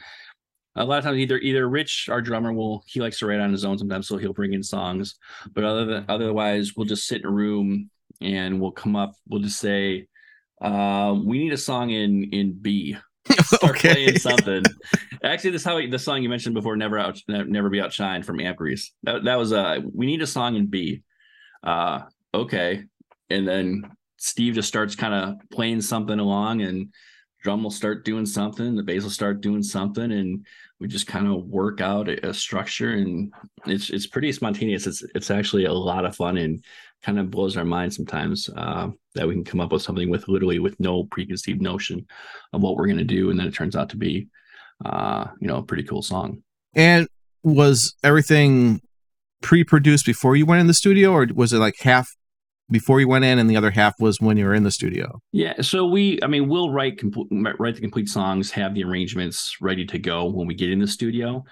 a 0.75 0.83
lot 0.85 0.97
of 0.97 1.03
times 1.03 1.17
either 1.17 1.37
either 1.37 1.67
Rich, 1.69 2.09
our 2.09 2.21
drummer, 2.21 2.51
will 2.53 2.83
he 2.85 2.99
likes 2.99 3.19
to 3.19 3.27
write 3.27 3.39
on 3.39 3.51
his 3.51 3.65
own 3.65 3.77
sometimes, 3.77 4.07
so 4.07 4.17
he'll 4.17 4.33
bring 4.33 4.53
in 4.53 4.63
songs. 4.63 5.15
But 5.53 5.63
other 5.63 5.85
than 5.85 6.05
otherwise, 6.09 6.73
we'll 6.75 6.87
just 6.87 7.07
sit 7.07 7.21
in 7.21 7.27
a 7.27 7.31
room 7.31 7.89
and 8.21 8.59
we'll 8.59 8.71
come 8.71 8.95
up. 8.95 9.13
We'll 9.27 9.41
just 9.41 9.59
say, 9.59 10.07
uh, 10.61 11.15
"We 11.23 11.39
need 11.39 11.53
a 11.53 11.57
song 11.57 11.91
in 11.91 12.25
in 12.31 12.53
B." 12.53 12.97
Start 13.41 13.75
Okay. 13.75 13.93
playing 13.93 14.19
something. 14.19 14.63
Actually, 15.23 15.51
this 15.51 15.61
is 15.61 15.65
how 15.65 15.79
the 15.87 15.97
song 15.97 16.21
you 16.21 16.29
mentioned 16.29 16.55
before, 16.55 16.75
"Never 16.75 16.99
Out, 16.99 17.19
Never 17.27 17.69
Be 17.69 17.79
Outshined" 17.79 18.25
from 18.25 18.39
Amp 18.39 18.57
Grease. 18.57 18.91
That, 19.03 19.23
that 19.23 19.37
was 19.37 19.53
uh, 19.53 19.79
we 19.93 20.05
need 20.05 20.21
a 20.21 20.27
song 20.27 20.55
in 20.55 20.67
B. 20.67 21.01
Uh, 21.63 22.01
okay, 22.33 22.83
and 23.29 23.47
then 23.47 23.89
Steve 24.17 24.53
just 24.53 24.67
starts 24.67 24.95
kind 24.95 25.13
of 25.13 25.49
playing 25.49 25.81
something 25.81 26.19
along, 26.19 26.61
and 26.61 26.93
drum 27.41 27.63
will 27.63 27.71
start 27.71 28.03
doing 28.03 28.25
something, 28.25 28.75
the 28.75 28.83
bass 28.83 29.03
will 29.03 29.09
start 29.09 29.39
doing 29.41 29.61
something, 29.61 30.11
and 30.11 30.45
we 30.79 30.87
just 30.87 31.07
kind 31.07 31.27
of 31.27 31.45
work 31.45 31.79
out 31.81 32.09
a, 32.09 32.33
structure, 32.33 32.91
and 32.91 33.33
it's 33.65 33.89
it's 33.89 34.07
pretty 34.07 34.31
spontaneous. 34.31 34.87
It's 34.87 35.03
it's 35.15 35.31
actually 35.31 35.65
a 35.65 35.73
lot 35.73 36.05
of 36.05 36.15
fun 36.15 36.37
and 36.37 36.63
kind 37.01 37.19
of 37.19 37.31
blows 37.31 37.55
our 37.55 37.65
mind 37.65 37.93
sometimes 37.93 38.49
uh, 38.57 38.89
that 39.13 39.27
we 39.27 39.33
can 39.33 39.43
come 39.43 39.61
up 39.61 39.71
with 39.71 39.81
something 39.81 40.09
with 40.09 40.27
literally 40.27 40.59
with 40.59 40.79
no 40.79 41.05
preconceived 41.05 41.61
notion 41.61 42.05
of 42.51 42.61
what 42.61 42.75
we're 42.75 42.87
going 42.87 42.97
to 42.97 43.03
do, 43.03 43.29
and 43.29 43.39
then 43.39 43.47
it 43.47 43.53
turns 43.53 43.75
out 43.75 43.89
to 43.89 43.97
be, 43.97 44.27
uh, 44.83 45.25
you 45.39 45.47
know, 45.47 45.57
a 45.57 45.63
pretty 45.63 45.83
cool 45.83 46.01
song. 46.01 46.41
And 46.73 47.07
was 47.43 47.95
everything 48.03 48.81
pre-produced 49.41 50.05
before 50.05 50.35
you 50.35 50.45
went 50.45 50.61
in 50.61 50.67
the 50.67 50.73
studio, 50.73 51.11
or 51.11 51.27
was 51.33 51.53
it 51.53 51.59
like 51.59 51.75
half 51.79 52.15
before 52.69 52.99
you 52.99 53.07
went 53.07 53.25
in, 53.25 53.39
and 53.39 53.49
the 53.49 53.57
other 53.57 53.71
half 53.71 53.99
was 53.99 54.19
when 54.19 54.37
you 54.37 54.45
were 54.45 54.53
in 54.53 54.63
the 54.63 54.71
studio? 54.71 55.21
Yeah, 55.31 55.61
so 55.61 55.85
we, 55.85 56.19
I 56.23 56.27
mean, 56.27 56.47
we'll 56.47 56.71
write 56.71 57.01
write 57.31 57.75
the 57.75 57.81
complete 57.81 58.09
songs, 58.09 58.51
have 58.51 58.73
the 58.73 58.83
arrangements 58.83 59.57
ready 59.61 59.85
to 59.85 59.99
go 59.99 60.25
when 60.25 60.47
we 60.47 60.55
get 60.55 60.71
in 60.71 60.79
the 60.79 60.87
studio, 60.87 61.43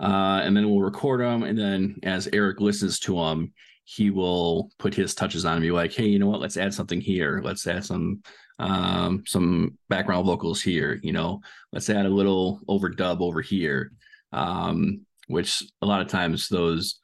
uh, 0.00 0.40
and 0.42 0.56
then 0.56 0.68
we'll 0.68 0.80
record 0.80 1.20
them. 1.20 1.42
And 1.42 1.58
then 1.58 1.96
as 2.02 2.28
Eric 2.32 2.60
listens 2.60 2.98
to 3.00 3.16
them, 3.16 3.52
he 3.84 4.10
will 4.10 4.70
put 4.78 4.94
his 4.94 5.14
touches 5.14 5.44
on 5.44 5.54
and 5.54 5.62
be 5.62 5.70
like, 5.70 5.92
"Hey, 5.92 6.06
you 6.06 6.18
know 6.18 6.28
what? 6.28 6.40
Let's 6.40 6.56
add 6.56 6.72
something 6.72 7.00
here. 7.00 7.40
Let's 7.44 7.66
add 7.66 7.84
some 7.84 8.22
um, 8.58 9.24
some 9.26 9.76
background 9.88 10.26
vocals 10.26 10.62
here. 10.62 11.00
You 11.02 11.12
know, 11.12 11.40
let's 11.72 11.90
add 11.90 12.06
a 12.06 12.10
little 12.10 12.60
overdub 12.68 13.20
over 13.20 13.42
here." 13.42 13.92
Um, 14.32 15.04
which 15.28 15.62
a 15.82 15.86
lot 15.86 16.00
of 16.00 16.08
times 16.08 16.48
those 16.48 17.00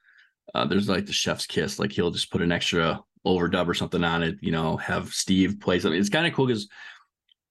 uh, 0.55 0.65
there's 0.65 0.89
like 0.89 1.07
the 1.07 1.13
chef's 1.13 1.47
kiss, 1.47 1.79
like 1.79 1.93
he'll 1.93 2.11
just 2.11 2.31
put 2.31 2.43
an 2.43 2.53
extra 2.53 3.01
overdub 3.27 3.69
or 3.69 3.75
something 3.75 4.05
on 4.05 4.23
it, 4.23 4.37
you 4.41 4.53
know, 4.53 4.77
have 4.77 5.09
Steve 5.09 5.59
play 5.61 5.79
something. 5.79 5.99
It's 5.99 6.09
kind 6.09 6.27
of 6.27 6.33
cool 6.33 6.47
because 6.47 6.69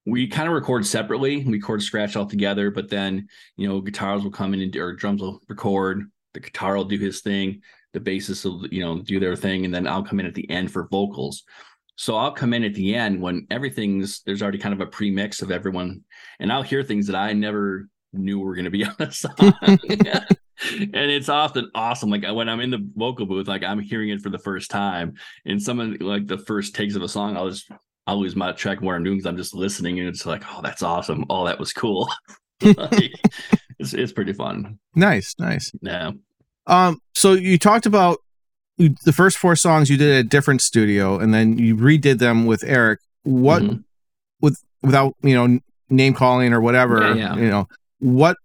we 0.06 0.26
kind 0.26 0.48
of 0.48 0.54
record 0.54 0.86
separately. 0.86 1.44
We 1.44 1.54
record 1.54 1.82
scratch 1.82 2.16
all 2.16 2.26
together, 2.26 2.70
but 2.70 2.88
then, 2.88 3.28
you 3.56 3.68
know, 3.68 3.80
guitars 3.80 4.22
will 4.22 4.30
come 4.30 4.54
in 4.54 4.60
and 4.60 4.76
or 4.76 4.94
drums 4.94 5.20
will 5.20 5.40
record, 5.48 6.10
the 6.34 6.40
guitar 6.40 6.76
will 6.76 6.84
do 6.84 6.98
his 6.98 7.20
thing, 7.20 7.60
the 7.92 8.00
bassist 8.00 8.44
will, 8.44 8.66
you 8.68 8.80
know, 8.80 9.00
do 9.00 9.20
their 9.20 9.36
thing, 9.36 9.64
and 9.64 9.74
then 9.74 9.86
I'll 9.86 10.02
come 10.02 10.20
in 10.20 10.26
at 10.26 10.34
the 10.34 10.48
end 10.50 10.70
for 10.70 10.88
vocals. 10.88 11.44
So 11.96 12.16
I'll 12.16 12.32
come 12.32 12.54
in 12.54 12.64
at 12.64 12.74
the 12.74 12.94
end 12.94 13.20
when 13.20 13.46
everything's 13.50 14.22
there's 14.22 14.40
already 14.40 14.58
kind 14.58 14.72
of 14.72 14.80
a 14.80 14.86
pre-mix 14.86 15.42
of 15.42 15.50
everyone, 15.50 16.04
and 16.38 16.52
I'll 16.52 16.62
hear 16.62 16.82
things 16.82 17.06
that 17.08 17.16
I 17.16 17.32
never 17.32 17.88
knew 18.12 18.38
we 18.38 18.44
were 18.44 18.54
going 18.54 18.64
to 18.64 18.70
be 18.70 18.84
on 18.86 18.94
a 18.98 19.10
song. 19.12 19.32
and 19.88 21.10
it's 21.10 21.28
often 21.28 21.70
awesome. 21.74 22.10
Like 22.10 22.24
when 22.30 22.48
I'm 22.48 22.60
in 22.60 22.70
the 22.70 22.86
vocal 22.96 23.26
booth, 23.26 23.48
like 23.48 23.62
I'm 23.62 23.78
hearing 23.80 24.10
it 24.10 24.20
for 24.20 24.30
the 24.30 24.38
first 24.38 24.70
time, 24.70 25.14
and 25.44 25.62
someone 25.62 25.96
like 26.00 26.26
the 26.26 26.38
first 26.38 26.74
takes 26.74 26.94
of 26.94 27.02
a 27.02 27.08
song, 27.08 27.36
I'll 27.36 27.50
just 27.50 27.70
I'll 28.06 28.20
lose 28.20 28.34
my 28.36 28.52
track 28.52 28.78
of 28.78 28.84
what 28.84 28.94
I'm 28.94 29.04
doing 29.04 29.18
because 29.18 29.28
I'm 29.28 29.36
just 29.36 29.54
listening, 29.54 29.98
and 30.00 30.08
it's 30.08 30.24
like, 30.26 30.42
oh, 30.48 30.60
that's 30.62 30.82
awesome. 30.82 31.24
Oh, 31.30 31.46
that 31.46 31.58
was 31.58 31.72
cool. 31.72 32.10
like, 32.62 33.12
it's 33.78 33.92
it's 33.94 34.12
pretty 34.12 34.32
fun. 34.32 34.78
Nice, 34.94 35.34
nice. 35.38 35.70
Yeah. 35.82 36.12
Um, 36.66 37.00
so 37.14 37.32
you 37.34 37.58
talked 37.58 37.86
about 37.86 38.18
the 38.78 39.12
first 39.12 39.38
four 39.38 39.56
songs 39.56 39.90
you 39.90 39.96
did 39.96 40.10
at 40.12 40.20
a 40.20 40.28
different 40.28 40.60
studio, 40.62 41.18
and 41.18 41.32
then 41.34 41.58
you 41.58 41.76
redid 41.76 42.18
them 42.18 42.46
with 42.46 42.64
Eric. 42.64 43.00
What 43.24 43.62
Mhm. 43.62 43.84
without 44.82 45.14
you 45.22 45.34
know 45.34 45.58
name 45.90 46.14
calling 46.14 46.52
or 46.52 46.60
whatever, 46.60 47.14
Yeah, 47.14 47.34
yeah. 47.34 47.36
you 47.36 47.48
know, 47.48 47.68
what 47.98 48.36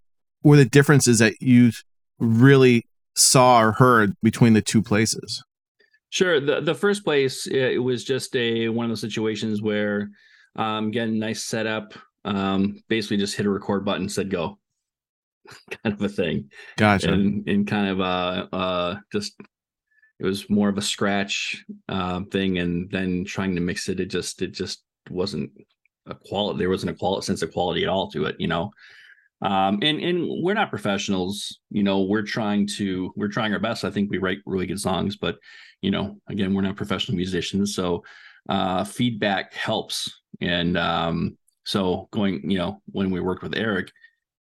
were 0.44 0.58
the 0.58 0.66
differences 0.66 1.20
that 1.20 1.42
you 1.42 1.72
really 2.20 2.86
saw 3.16 3.62
or 3.62 3.72
heard 3.74 4.16
between 4.22 4.54
the 4.54 4.62
two 4.62 4.82
places? 4.82 5.44
Sure. 6.10 6.40
The 6.40 6.62
the 6.62 6.76
first 6.76 7.04
place 7.04 7.48
it 7.48 7.82
was 7.82 8.04
just 8.04 8.36
a 8.36 8.70
one 8.70 8.86
of 8.86 8.90
those 8.90 9.02
situations 9.02 9.62
where 9.62 10.10
um 10.56 10.92
getting 10.92 11.18
nice 11.18 11.44
setup, 11.44 11.94
um, 12.24 12.84
basically 12.88 13.18
just 13.18 13.36
hit 13.36 13.46
a 13.46 13.50
record 13.50 13.84
button, 13.84 14.08
said 14.10 14.30
go. 14.30 14.60
kind 15.84 15.94
of 15.94 16.02
a 16.02 16.10
thing. 16.10 16.50
Gotcha. 16.78 17.12
And 17.12 17.48
and 17.48 17.68
kind 17.68 17.88
of 17.90 18.00
uh 18.00 18.48
uh 18.54 18.96
just 19.12 19.34
it 20.20 20.26
was 20.26 20.50
more 20.50 20.70
of 20.70 20.78
a 20.78 20.82
scratch 20.82 21.66
uh, 21.90 22.22
thing 22.32 22.60
and 22.60 22.90
then 22.92 23.26
trying 23.26 23.56
to 23.56 23.62
mix 23.62 23.90
it, 23.90 24.00
it 24.00 24.06
just 24.06 24.42
it 24.42 24.52
just 24.52 24.84
wasn't 25.10 25.52
a 26.06 26.16
quality 26.16 26.60
there 26.60 26.70
wasn't 26.70 26.92
a 26.92 26.96
quality 26.96 27.26
sense 27.26 27.42
of 27.42 27.52
quality 27.52 27.84
at 27.84 27.90
all 27.90 28.10
to 28.12 28.26
it, 28.26 28.36
you 28.40 28.48
know. 28.48 28.72
Um, 29.44 29.80
and 29.82 30.00
and 30.00 30.26
we're 30.42 30.54
not 30.54 30.70
professionals, 30.70 31.60
you 31.70 31.84
know. 31.84 32.02
We're 32.02 32.22
trying 32.24 32.66
to 32.78 33.12
we're 33.18 33.28
trying 33.28 33.52
our 33.54 33.60
best. 33.60 33.84
I 33.84 33.92
think 33.92 34.10
we 34.10 34.18
write 34.18 34.40
really 34.46 34.66
good 34.66 34.80
songs, 34.80 35.18
but 35.18 35.38
you 35.82 35.92
know, 35.92 36.18
again, 36.28 36.54
we're 36.54 36.62
not 36.62 36.78
professional 36.78 37.18
musicians, 37.18 37.76
so 37.76 38.04
uh, 38.48 38.86
feedback 38.86 39.54
helps. 39.54 40.22
And 40.40 40.78
um, 40.78 41.38
so 41.66 42.08
going, 42.12 42.50
you 42.50 42.58
know, 42.58 42.82
when 42.92 43.12
we 43.12 43.20
worked 43.20 43.44
with 43.44 43.56
Eric, 43.56 43.92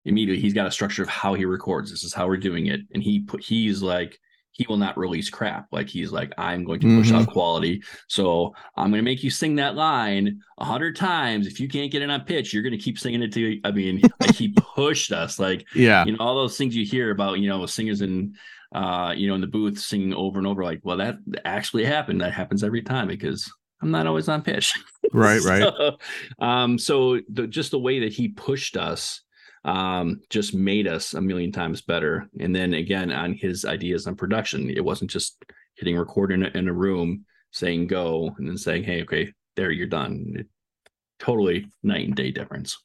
immediately 0.05 0.41
he's 0.41 0.53
got 0.53 0.67
a 0.67 0.71
structure 0.71 1.03
of 1.03 1.09
how 1.09 1.33
he 1.33 1.43
records. 1.43 1.91
This 1.91 2.05
is 2.05 2.13
how 2.13 2.27
we're 2.27 2.37
doing 2.37 2.67
it, 2.67 2.81
and 2.93 3.03
he 3.03 3.19
put 3.19 3.43
he's 3.43 3.81
like 3.81 4.17
he 4.53 4.65
will 4.69 4.77
not 4.77 4.97
release 4.97 5.29
crap. 5.29 5.67
Like 5.71 5.89
he's 5.89 6.11
like, 6.11 6.31
I'm 6.37 6.63
going 6.63 6.79
to 6.79 6.97
push 6.99 7.11
Mhm. 7.11 7.21
out 7.21 7.27
quality. 7.27 7.83
So 8.07 8.53
I'm 8.77 8.91
going 8.91 8.99
to 9.03 9.09
make 9.11 9.23
you 9.23 9.29
sing 9.29 9.55
that 9.57 9.75
line 9.75 10.41
a 10.59 10.63
hundred 10.65 10.95
times. 10.95 11.47
If 11.47 11.59
you 11.59 11.67
can't 11.67 11.91
get 11.91 12.01
it 12.03 12.09
on 12.09 12.21
pitch, 12.21 12.53
you're 12.53 12.63
going 12.63 12.77
to 12.77 12.83
keep 12.83 12.97
singing 12.99 13.21
it 13.23 13.33
to. 13.33 13.59
I 13.63 13.71
mean, 13.71 13.99
like 14.21 14.35
he 14.35 14.49
pushed 14.75 15.11
us. 15.11 15.39
Like 15.39 15.65
Yeah. 15.75 16.05
you 16.05 16.11
know, 16.13 16.17
all 16.19 16.35
those 16.35 16.57
things 16.57 16.75
you 16.75 16.85
hear 16.85 17.11
about, 17.11 17.39
you 17.39 17.49
know, 17.49 17.65
singers 17.65 18.01
in, 18.01 18.35
uh, 18.73 19.13
you 19.15 19.27
know, 19.27 19.35
in 19.35 19.41
the 19.41 19.47
booth 19.47 19.79
singing 19.79 20.13
over 20.13 20.37
and 20.39 20.47
over. 20.47 20.63
Like, 20.63 20.81
well, 20.83 20.97
that 20.97 21.17
actually 21.45 21.85
happened. 21.85 22.21
That 22.21 22.33
happens 22.33 22.63
every 22.63 22.81
time 22.83 23.07
because 23.07 23.51
I'm 23.81 23.91
not 23.91 24.07
always 24.07 24.29
on 24.29 24.41
pitch. 24.41 24.73
Right. 25.11 25.41
Right. 25.43 25.61
So, 25.61 25.97
um, 26.39 26.79
so 26.79 27.19
the, 27.29 27.45
just 27.45 27.69
the 27.69 27.77
way 27.77 27.99
that 27.99 28.11
he 28.13 28.29
pushed 28.29 28.77
us 28.77 29.21
um, 29.65 30.21
just 30.29 30.53
made 30.53 30.87
us 30.87 31.13
a 31.13 31.21
million 31.21 31.51
times 31.51 31.81
better. 31.81 32.27
And 32.39 32.55
then 32.55 32.73
again, 32.73 33.11
on 33.11 33.33
his 33.33 33.65
ideas 33.65 34.07
on 34.07 34.15
production, 34.15 34.69
it 34.69 34.83
wasn't 34.83 35.11
just 35.11 35.43
hitting 35.75 35.97
record 35.97 36.31
in 36.31 36.43
a, 36.43 36.47
in 36.49 36.67
a 36.67 36.73
room, 36.73 37.25
saying 37.51 37.87
go, 37.87 38.33
and 38.37 38.47
then 38.47 38.57
saying, 38.57 38.83
hey, 38.83 39.01
okay, 39.03 39.31
there, 39.55 39.71
you're 39.71 39.87
done. 39.87 40.33
It, 40.35 40.47
totally 41.19 41.65
night 41.83 42.05
and 42.07 42.15
day 42.15 42.31
difference. 42.31 42.77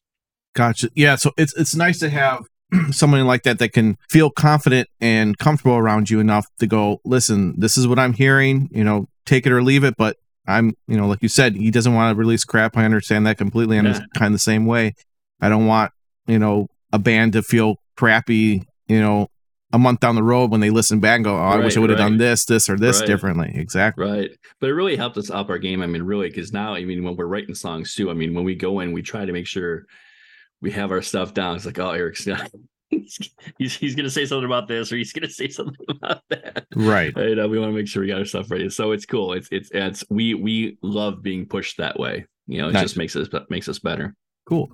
Gotcha. 0.54 0.88
Yeah. 0.94 1.16
So 1.16 1.32
it's 1.36 1.56
it's 1.56 1.74
nice 1.74 1.98
to 2.00 2.08
have 2.10 2.44
someone 2.90 3.26
like 3.26 3.42
that 3.42 3.58
that 3.58 3.72
can 3.72 3.96
feel 4.08 4.30
confident 4.30 4.88
and 5.00 5.36
comfortable 5.38 5.76
around 5.76 6.10
you 6.10 6.20
enough 6.20 6.46
to 6.60 6.66
go, 6.66 7.00
listen, 7.04 7.58
this 7.58 7.76
is 7.76 7.86
what 7.86 7.98
I'm 7.98 8.12
hearing. 8.12 8.68
You 8.72 8.84
know, 8.84 9.06
take 9.26 9.46
it 9.46 9.52
or 9.52 9.62
leave 9.62 9.84
it. 9.84 9.94
But 9.96 10.16
I'm, 10.46 10.74
you 10.86 10.96
know, 10.96 11.06
like 11.06 11.22
you 11.22 11.28
said, 11.28 11.56
he 11.56 11.70
doesn't 11.70 11.94
want 11.94 12.14
to 12.14 12.18
release 12.18 12.44
crap. 12.44 12.76
I 12.76 12.84
understand 12.84 13.26
that 13.26 13.38
completely. 13.38 13.78
I'm 13.78 13.86
Yeah. 13.86 14.00
kind 14.16 14.28
of 14.28 14.32
the 14.32 14.38
same 14.38 14.66
way. 14.66 14.94
I 15.40 15.48
don't 15.48 15.66
want, 15.66 15.92
you 16.28 16.38
know, 16.38 16.68
a 16.92 16.98
band 16.98 17.32
to 17.32 17.42
feel 17.42 17.76
crappy. 17.96 18.66
You 18.86 19.00
know, 19.00 19.28
a 19.72 19.78
month 19.78 20.00
down 20.00 20.14
the 20.14 20.22
road 20.22 20.50
when 20.50 20.60
they 20.60 20.70
listen 20.70 20.98
back 21.00 21.16
and 21.16 21.24
go, 21.24 21.36
oh, 21.36 21.40
I 21.40 21.58
wish 21.58 21.76
I 21.76 21.80
would 21.80 21.90
have 21.90 21.98
done 21.98 22.16
this, 22.16 22.46
this, 22.46 22.70
or 22.70 22.78
this 22.78 23.00
Right. 23.00 23.06
differently. 23.06 23.52
Exactly. 23.54 24.02
Right. 24.06 24.30
But 24.60 24.70
it 24.70 24.74
really 24.74 24.96
helped 24.96 25.18
us 25.18 25.28
up 25.30 25.50
our 25.50 25.58
game. 25.58 25.82
I 25.82 25.86
mean, 25.86 26.02
really, 26.02 26.28
because 26.30 26.52
now, 26.54 26.74
I 26.74 26.84
mean, 26.84 27.04
when 27.04 27.16
we're 27.16 27.26
writing 27.26 27.54
songs 27.54 27.94
too, 27.94 28.10
I 28.10 28.14
mean, 28.14 28.32
when 28.34 28.44
we 28.44 28.54
go 28.54 28.80
in, 28.80 28.92
we 28.92 29.02
try 29.02 29.26
to 29.26 29.32
make 29.32 29.46
sure 29.46 29.84
we 30.62 30.70
have 30.70 30.90
our 30.90 31.02
stuff 31.02 31.34
down. 31.34 31.56
It's 31.56 31.66
like, 31.66 31.78
oh, 31.78 31.90
Eric's 31.90 32.26
not. 32.26 32.50
He's, 32.90 33.76
he's 33.76 33.94
going 33.94 34.04
to 34.04 34.10
say 34.10 34.24
something 34.24 34.46
about 34.46 34.66
this 34.66 34.90
or 34.90 34.96
he's 34.96 35.12
going 35.12 35.28
to 35.28 35.32
say 35.32 35.48
something 35.50 35.84
about 35.90 36.22
that. 36.30 36.66
Right. 36.74 37.14
And, 37.14 37.38
uh, 37.38 37.46
we 37.46 37.58
want 37.58 37.70
to 37.70 37.76
make 37.76 37.86
sure 37.86 38.00
we 38.02 38.08
got 38.08 38.18
our 38.18 38.24
stuff 38.24 38.50
ready. 38.50 38.70
So 38.70 38.92
it's 38.92 39.04
cool. 39.04 39.34
It's, 39.34 39.48
it's, 39.52 39.70
it's, 39.74 40.02
we, 40.08 40.32
we 40.32 40.78
love 40.82 41.22
being 41.22 41.44
pushed 41.46 41.76
that 41.76 42.00
way. 42.00 42.24
You 42.46 42.62
know, 42.62 42.68
it 42.68 42.72
Nice. 42.72 42.82
just 42.84 42.96
makes 42.96 43.14
us, 43.14 43.28
makes 43.50 43.68
us 43.68 43.78
better. 43.78 44.14
Cool. 44.48 44.70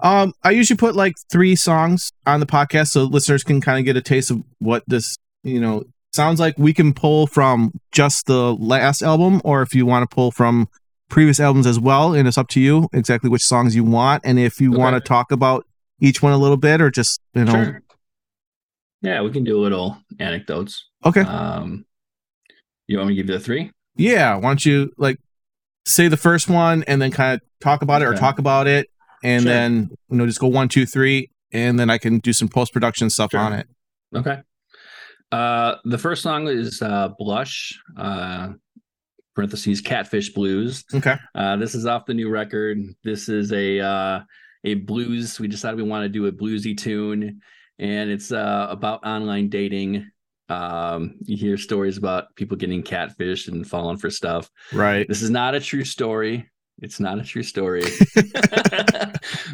Um, 0.00 0.32
I 0.44 0.50
usually 0.52 0.76
put 0.76 0.94
like 0.94 1.14
three 1.30 1.56
songs 1.56 2.12
on 2.26 2.40
the 2.40 2.46
podcast 2.46 2.88
so 2.88 3.04
listeners 3.04 3.42
can 3.42 3.60
kind 3.60 3.78
of 3.78 3.84
get 3.84 3.96
a 3.96 4.00
taste 4.02 4.30
of 4.30 4.42
what 4.58 4.84
this, 4.86 5.16
you 5.42 5.60
know, 5.60 5.84
sounds 6.12 6.38
like. 6.38 6.56
We 6.56 6.72
can 6.72 6.94
pull 6.94 7.26
from 7.26 7.72
just 7.92 8.26
the 8.26 8.54
last 8.54 9.02
album, 9.02 9.40
or 9.44 9.62
if 9.62 9.74
you 9.74 9.86
want 9.86 10.08
to 10.08 10.14
pull 10.14 10.30
from 10.30 10.68
previous 11.08 11.40
albums 11.40 11.66
as 11.66 11.80
well, 11.80 12.14
and 12.14 12.28
it's 12.28 12.38
up 12.38 12.48
to 12.48 12.60
you 12.60 12.88
exactly 12.92 13.28
which 13.30 13.42
songs 13.42 13.74
you 13.74 13.82
want, 13.82 14.22
and 14.24 14.38
if 14.38 14.60
you 14.60 14.70
want 14.70 14.94
to 14.94 15.00
talk 15.00 15.32
about 15.32 15.66
each 16.00 16.22
one 16.22 16.32
a 16.32 16.38
little 16.38 16.56
bit, 16.56 16.80
or 16.80 16.90
just 16.90 17.20
you 17.34 17.44
know, 17.44 17.52
Sure. 17.52 17.82
Yeah, 19.02 19.22
we 19.22 19.30
can 19.30 19.44
do 19.44 19.58
a 19.58 19.62
little 19.62 19.96
anecdotes. 20.18 20.84
okay, 21.04 21.20
Um, 21.22 21.86
you 22.88 22.98
want 22.98 23.08
me 23.08 23.14
to 23.16 23.22
give 23.22 23.30
you 23.30 23.38
the 23.38 23.44
three? 23.44 23.70
yeah. 23.96 24.34
Why 24.36 24.42
don't 24.42 24.64
you 24.64 24.92
like 24.96 25.18
say 25.86 26.08
the 26.08 26.16
first 26.16 26.48
one 26.48 26.84
and 26.86 27.00
then 27.02 27.10
kind 27.10 27.34
of 27.34 27.40
talk 27.60 27.82
about 27.82 28.02
it 28.02 28.06
or 28.06 28.14
talk 28.14 28.38
about 28.38 28.66
it, 28.66 28.88
and 29.22 29.42
Sure. 29.42 29.52
then 29.52 29.90
you 30.10 30.16
know 30.16 30.26
just 30.26 30.40
go 30.40 30.48
one, 30.48 30.68
two, 30.68 30.86
three, 30.86 31.30
and 31.52 31.78
then 31.78 31.90
I 31.90 31.98
can 31.98 32.18
do 32.18 32.32
some 32.32 32.48
post 32.48 32.72
production 32.72 33.10
stuff 33.10 33.30
Sure. 33.32 33.40
on 33.40 33.52
it. 33.52 33.66
Okay. 34.14 34.40
Uh, 35.30 35.74
the 35.84 35.98
first 35.98 36.22
song 36.22 36.48
is 36.48 36.80
uh, 36.80 37.08
Blush, 37.18 37.78
uh, 37.96 38.50
parentheses, 39.34 39.80
Catfish 39.80 40.30
Blues. 40.32 40.84
Okay. 40.94 41.16
Uh, 41.34 41.56
this 41.56 41.74
is 41.74 41.84
off 41.86 42.06
the 42.06 42.14
new 42.14 42.30
record. 42.30 42.78
This 43.04 43.28
is 43.28 43.52
a 43.52 43.80
uh, 43.80 44.20
a 44.64 44.74
blues. 44.74 45.38
We 45.38 45.48
decided 45.48 45.76
we 45.76 45.82
want 45.82 46.04
to 46.04 46.08
do 46.08 46.26
a 46.26 46.32
bluesy 46.32 46.76
tune, 46.76 47.40
and 47.78 48.10
it's 48.10 48.32
uh, 48.32 48.68
about 48.70 49.04
online 49.06 49.48
dating. 49.48 50.10
Um, 50.50 51.16
you 51.24 51.36
hear 51.36 51.58
stories 51.58 51.98
about 51.98 52.34
people 52.34 52.56
getting 52.56 52.82
catfished 52.82 53.48
and 53.48 53.68
falling 53.68 53.98
for 53.98 54.08
stuff. 54.08 54.48
Right. 54.72 55.06
This 55.06 55.20
is 55.20 55.28
not 55.28 55.54
a 55.54 55.60
true 55.60 55.84
story. 55.84 56.48
It's 56.80 57.00
not 57.00 57.18
a 57.18 57.22
true 57.24 57.42
story, 57.42 57.82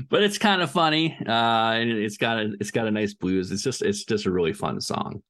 but 0.09 0.23
it's 0.23 0.39
kind 0.39 0.61
of 0.63 0.71
funny. 0.71 1.17
Uh, 1.27 1.73
and 1.73 1.91
it's 1.91 2.19
got 2.19 2.39
a 2.39 2.55
it's 2.61 2.71
got 2.71 2.87
a 2.87 2.91
nice 2.91 3.15
blues. 3.15 3.51
It's 3.51 3.63
just 3.63 3.83
it's 3.83 4.05
just 4.05 4.27
a 4.27 4.31
really 4.31 4.53
fun 4.53 4.81
song. 4.81 5.23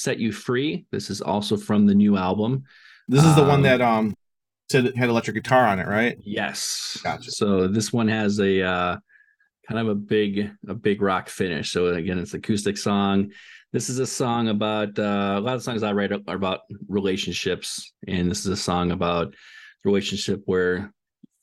"Set 0.00 0.18
You 0.18 0.32
Free." 0.32 0.86
This 0.90 1.10
is 1.10 1.20
also 1.20 1.56
from 1.56 1.86
the 1.86 1.94
new 1.94 2.16
album. 2.16 2.64
This 3.08 3.24
is 3.24 3.34
the 3.34 3.42
one 3.42 3.56
Um, 3.56 3.62
that 3.62 3.80
um 3.80 4.14
said 4.70 4.86
it 4.86 4.96
had 4.96 5.08
electric 5.08 5.34
guitar 5.34 5.66
on 5.66 5.80
it, 5.80 5.88
right? 5.88 6.16
Yes. 6.22 6.98
Gotcha. 7.02 7.30
So 7.32 7.66
this 7.66 7.92
one 7.92 8.06
has 8.06 8.38
a 8.38 8.62
uh, 8.62 8.96
kind 9.68 9.80
of 9.80 9.88
a 9.88 9.94
big 9.94 10.50
a 10.68 10.74
big 10.74 11.02
rock 11.02 11.28
finish. 11.28 11.72
So 11.72 11.88
again, 11.88 12.18
it's 12.18 12.34
an 12.34 12.38
acoustic 12.38 12.78
song. 12.78 13.32
This 13.72 13.88
is 13.88 13.98
a 13.98 14.06
song 14.06 14.48
about 14.48 14.98
uh, 14.98 15.36
a 15.38 15.40
lot 15.40 15.54
of 15.54 15.62
songs 15.62 15.82
I 15.82 15.92
write 15.92 16.12
are 16.12 16.20
about 16.28 16.60
relationships, 16.88 17.92
and 18.06 18.30
this 18.30 18.40
is 18.40 18.46
a 18.46 18.56
song 18.56 18.90
about 18.90 19.34
relationship 19.84 20.42
where 20.46 20.92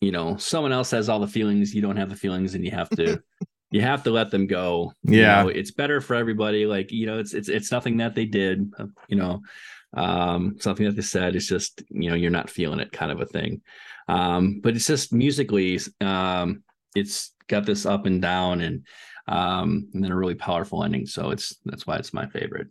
you 0.02 0.12
know 0.12 0.38
someone 0.38 0.72
else 0.72 0.92
has 0.92 1.10
all 1.10 1.20
the 1.20 1.28
feelings, 1.28 1.74
you 1.74 1.82
don't 1.82 1.98
have 1.98 2.10
the 2.10 2.16
feelings, 2.16 2.54
and 2.56 2.64
you 2.64 2.72
have 2.72 2.90
to 2.92 3.22
you 3.72 3.82
have 3.82 4.04
to 4.04 4.12
let 4.12 4.32
them 4.32 4.48
go. 4.48 4.94
You 5.04 5.22
Yeah. 5.22 5.44
know, 5.44 5.50
it's 5.50 5.72
better 5.72 6.02
for 6.02 6.16
everybody. 6.16 6.66
Like 6.66 6.92
you 6.92 7.06
know, 7.06 7.20
it's 7.20 7.34
it's 7.34 7.50
it's 7.50 7.72
nothing 7.72 7.98
that 7.98 8.16
they 8.16 8.26
did. 8.26 8.72
You 9.08 9.18
know, 9.18 9.42
um, 9.96 10.56
something 10.60 10.86
that 10.86 10.96
they 10.96 11.02
said. 11.02 11.36
It's 11.36 11.48
just 11.48 11.84
you 11.90 12.10
know 12.10 12.16
you're 12.16 12.32
not 12.32 12.50
feeling 12.50 12.80
it, 12.80 12.92
kind 12.92 13.12
of 13.12 13.22
a 13.22 13.26
thing. 13.26 13.62
Um, 14.08 14.62
but 14.64 14.76
it's 14.76 14.88
just 14.88 15.12
musically, 15.12 15.80
um, 16.02 16.64
it's 16.96 17.34
got 17.48 17.66
this 17.66 17.86
up 17.86 18.06
and 18.06 18.22
down, 18.22 18.62
and 18.62 18.86
um, 19.28 19.90
and 19.94 20.04
then 20.04 20.12
a 20.12 20.16
really 20.16 20.36
powerful 20.36 20.84
ending. 20.84 21.06
So 21.06 21.32
it's 21.32 21.56
that's 21.66 21.86
why 21.86 21.98
it's 21.98 22.14
my 22.14 22.26
favorite. 22.28 22.68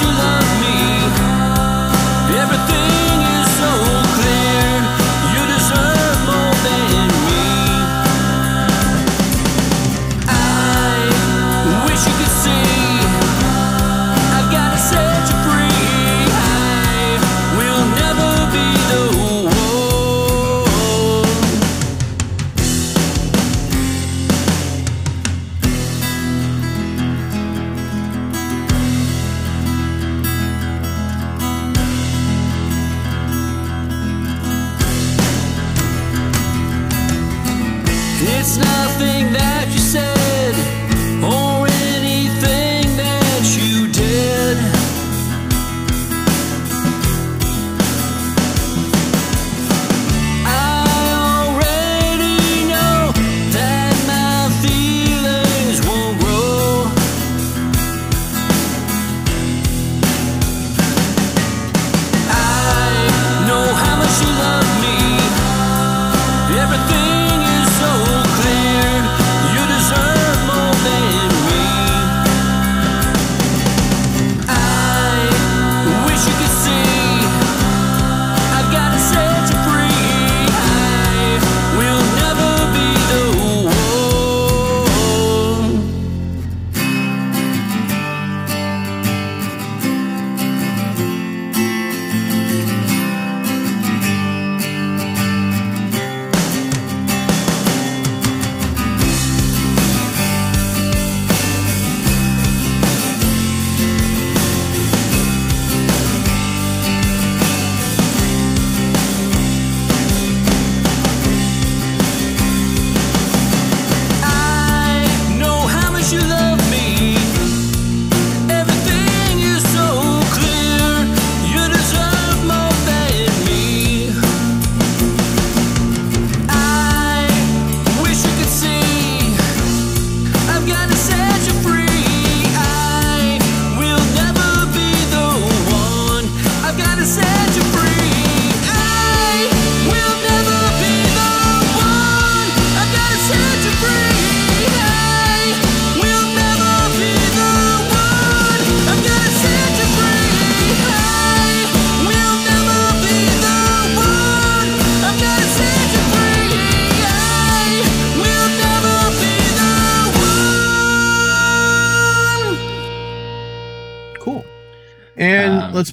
You 0.00 0.08
love 0.08 0.60
me. 0.60 0.63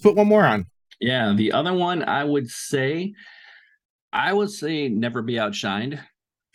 Put 0.02 0.16
one 0.16 0.28
more 0.28 0.46
on. 0.46 0.66
Yeah, 1.00 1.34
the 1.36 1.52
other 1.52 1.74
one 1.74 2.04
I 2.04 2.24
would 2.24 2.50
say, 2.50 3.14
I 4.14 4.34
would 4.34 4.52
say 4.52 4.88
"Never 4.90 5.22
Be 5.22 5.34
Outshined." 5.34 6.00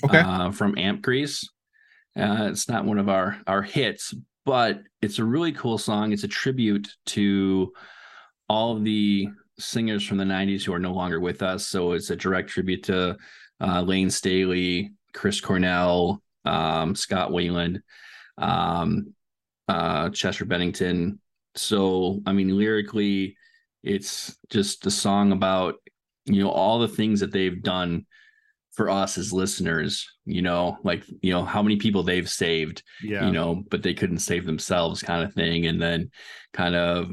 Okay. 0.05 0.19
uh, 0.21 0.51
from 0.51 0.77
Amp 0.77 1.03
Grease. 1.03 1.49
Uh, 2.19 2.49
it's 2.51 2.69
not 2.69 2.85
one 2.85 2.99
of 2.99 3.09
our 3.09 3.39
our 3.47 3.63
hits, 3.63 4.15
but 4.45 4.83
it's 5.03 5.19
a 5.19 5.25
really 5.25 5.53
cool 5.53 5.79
song. 5.79 6.13
It's 6.13 6.25
a 6.25 6.29
tribute 6.29 6.89
to 7.07 7.73
all 8.49 8.77
of 8.77 8.85
the 8.85 9.29
singers 9.59 10.07
from 10.07 10.19
the 10.19 10.25
'90s 10.25 10.65
who 10.65 10.73
are 10.73 10.79
no 10.79 10.93
longer 10.93 11.21
with 11.21 11.43
us. 11.43 11.67
So 11.67 11.93
it's 11.93 12.11
a 12.11 12.17
direct 12.17 12.51
tribute 12.51 12.85
to 12.85 13.17
uh, 13.61 13.83
Layne 13.83 14.11
Staley, 14.11 14.93
Chris 15.13 15.41
Cornell, 15.41 16.23
um, 16.45 16.95
Scott 16.95 17.31
Weiland, 17.31 17.83
um, 18.39 19.15
uh, 19.69 20.11
Chester 20.11 20.45
Bennington. 20.45 21.21
So 21.59 22.21
I 22.27 22.33
mean, 22.33 22.57
lyrically, 22.57 23.37
it's 23.83 24.37
just 24.51 24.87
a 24.87 24.91
song 24.91 25.33
about 25.33 25.77
you 26.25 26.43
know 26.43 26.51
all 26.51 26.79
the 26.79 26.89
things 26.89 27.21
that 27.21 27.33
they've 27.33 27.63
done 27.63 28.05
for 28.73 28.91
us 28.91 29.17
as 29.17 29.33
listeners 29.33 30.07
you 30.27 30.43
know 30.43 30.77
like 30.85 31.03
you 31.23 31.33
know 31.33 31.43
how 31.43 31.63
many 31.63 31.77
people 31.77 32.03
they've 32.03 32.29
saved 32.29 32.83
Yeah. 33.03 33.25
you 33.25 33.33
know 33.33 33.65
but 33.71 33.83
they 33.83 33.95
couldn't 33.95 34.19
save 34.19 34.45
themselves 34.45 35.03
kind 35.03 35.25
of 35.25 35.33
thing 35.33 35.65
and 35.67 35.81
then 35.81 36.11
kind 36.53 36.75
of 36.75 37.11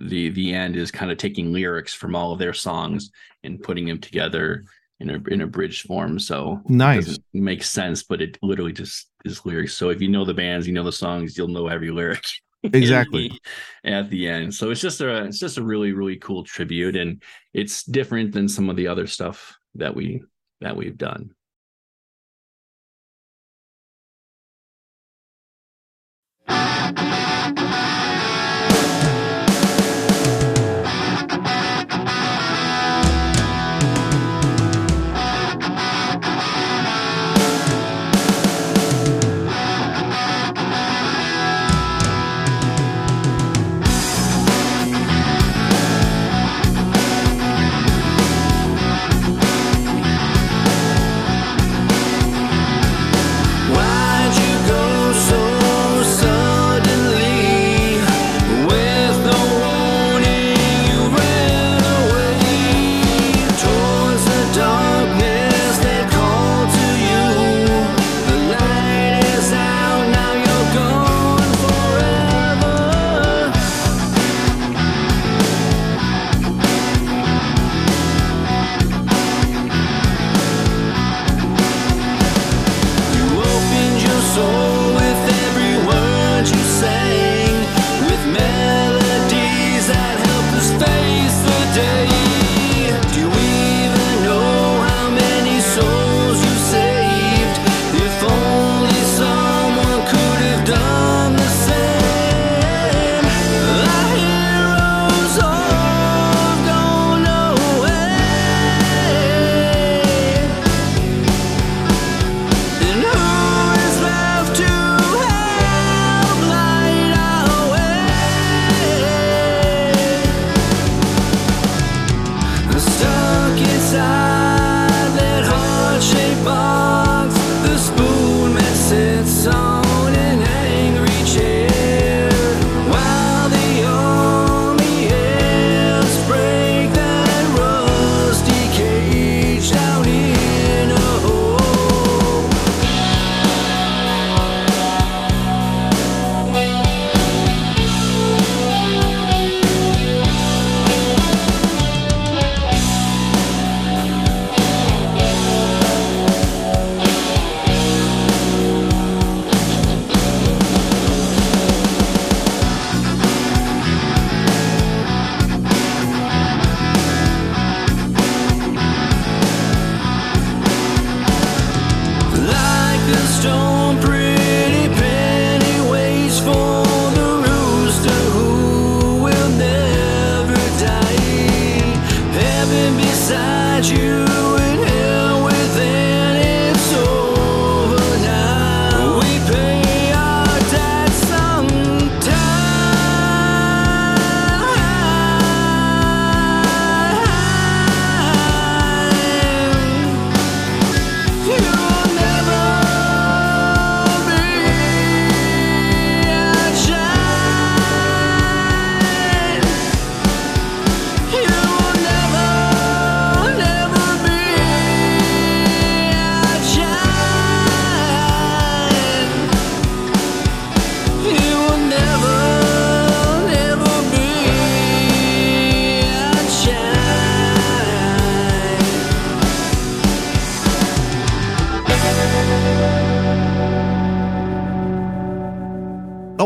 the 0.00 0.30
the 0.30 0.54
end 0.54 0.74
is 0.76 0.90
kind 0.90 1.10
of 1.10 1.18
taking 1.18 1.52
lyrics 1.52 1.92
from 1.92 2.16
all 2.16 2.32
of 2.32 2.38
their 2.38 2.54
songs 2.54 3.10
and 3.42 3.62
putting 3.62 3.84
them 3.84 3.98
together 3.98 4.64
in 5.00 5.10
a 5.10 5.22
in 5.28 5.42
a 5.42 5.46
bridge 5.46 5.82
form. 5.82 6.18
So 6.18 6.60
Nice. 6.68 7.18
doesn't 7.34 7.62
sense, 7.62 8.02
but 8.02 8.22
it 8.22 8.38
literally 8.42 8.72
just 8.72 9.10
is 9.24 9.44
lyrics. 9.44 9.74
So 9.74 9.90
if 9.90 10.00
you 10.00 10.08
know 10.08 10.24
the 10.24 10.32
bands, 10.34 10.66
you 10.66 10.72
know 10.72 10.82
the 10.84 10.92
songs, 10.92 11.36
you'll 11.36 11.48
know 11.48 11.68
every 11.68 11.90
lyric. 11.90 12.24
Exactly. 12.72 13.38
at 13.84 14.10
the 14.10 14.28
end. 14.28 14.54
So 14.54 14.70
it's 14.70 14.80
just 14.80 15.00
a 15.00 15.24
it's 15.24 15.38
just 15.38 15.58
a 15.58 15.62
really 15.62 15.92
really 15.92 16.16
cool 16.16 16.44
tribute, 16.44 16.96
and 16.96 17.22
it's 17.54 17.84
different 17.84 18.32
than 18.32 18.48
some 18.48 18.70
of 18.70 18.76
the 18.76 18.88
other 18.88 19.06
stuff 19.06 19.56
that 19.74 19.94
we 19.94 20.22
that 20.60 20.76
we've 20.76 20.96
done. 20.96 21.30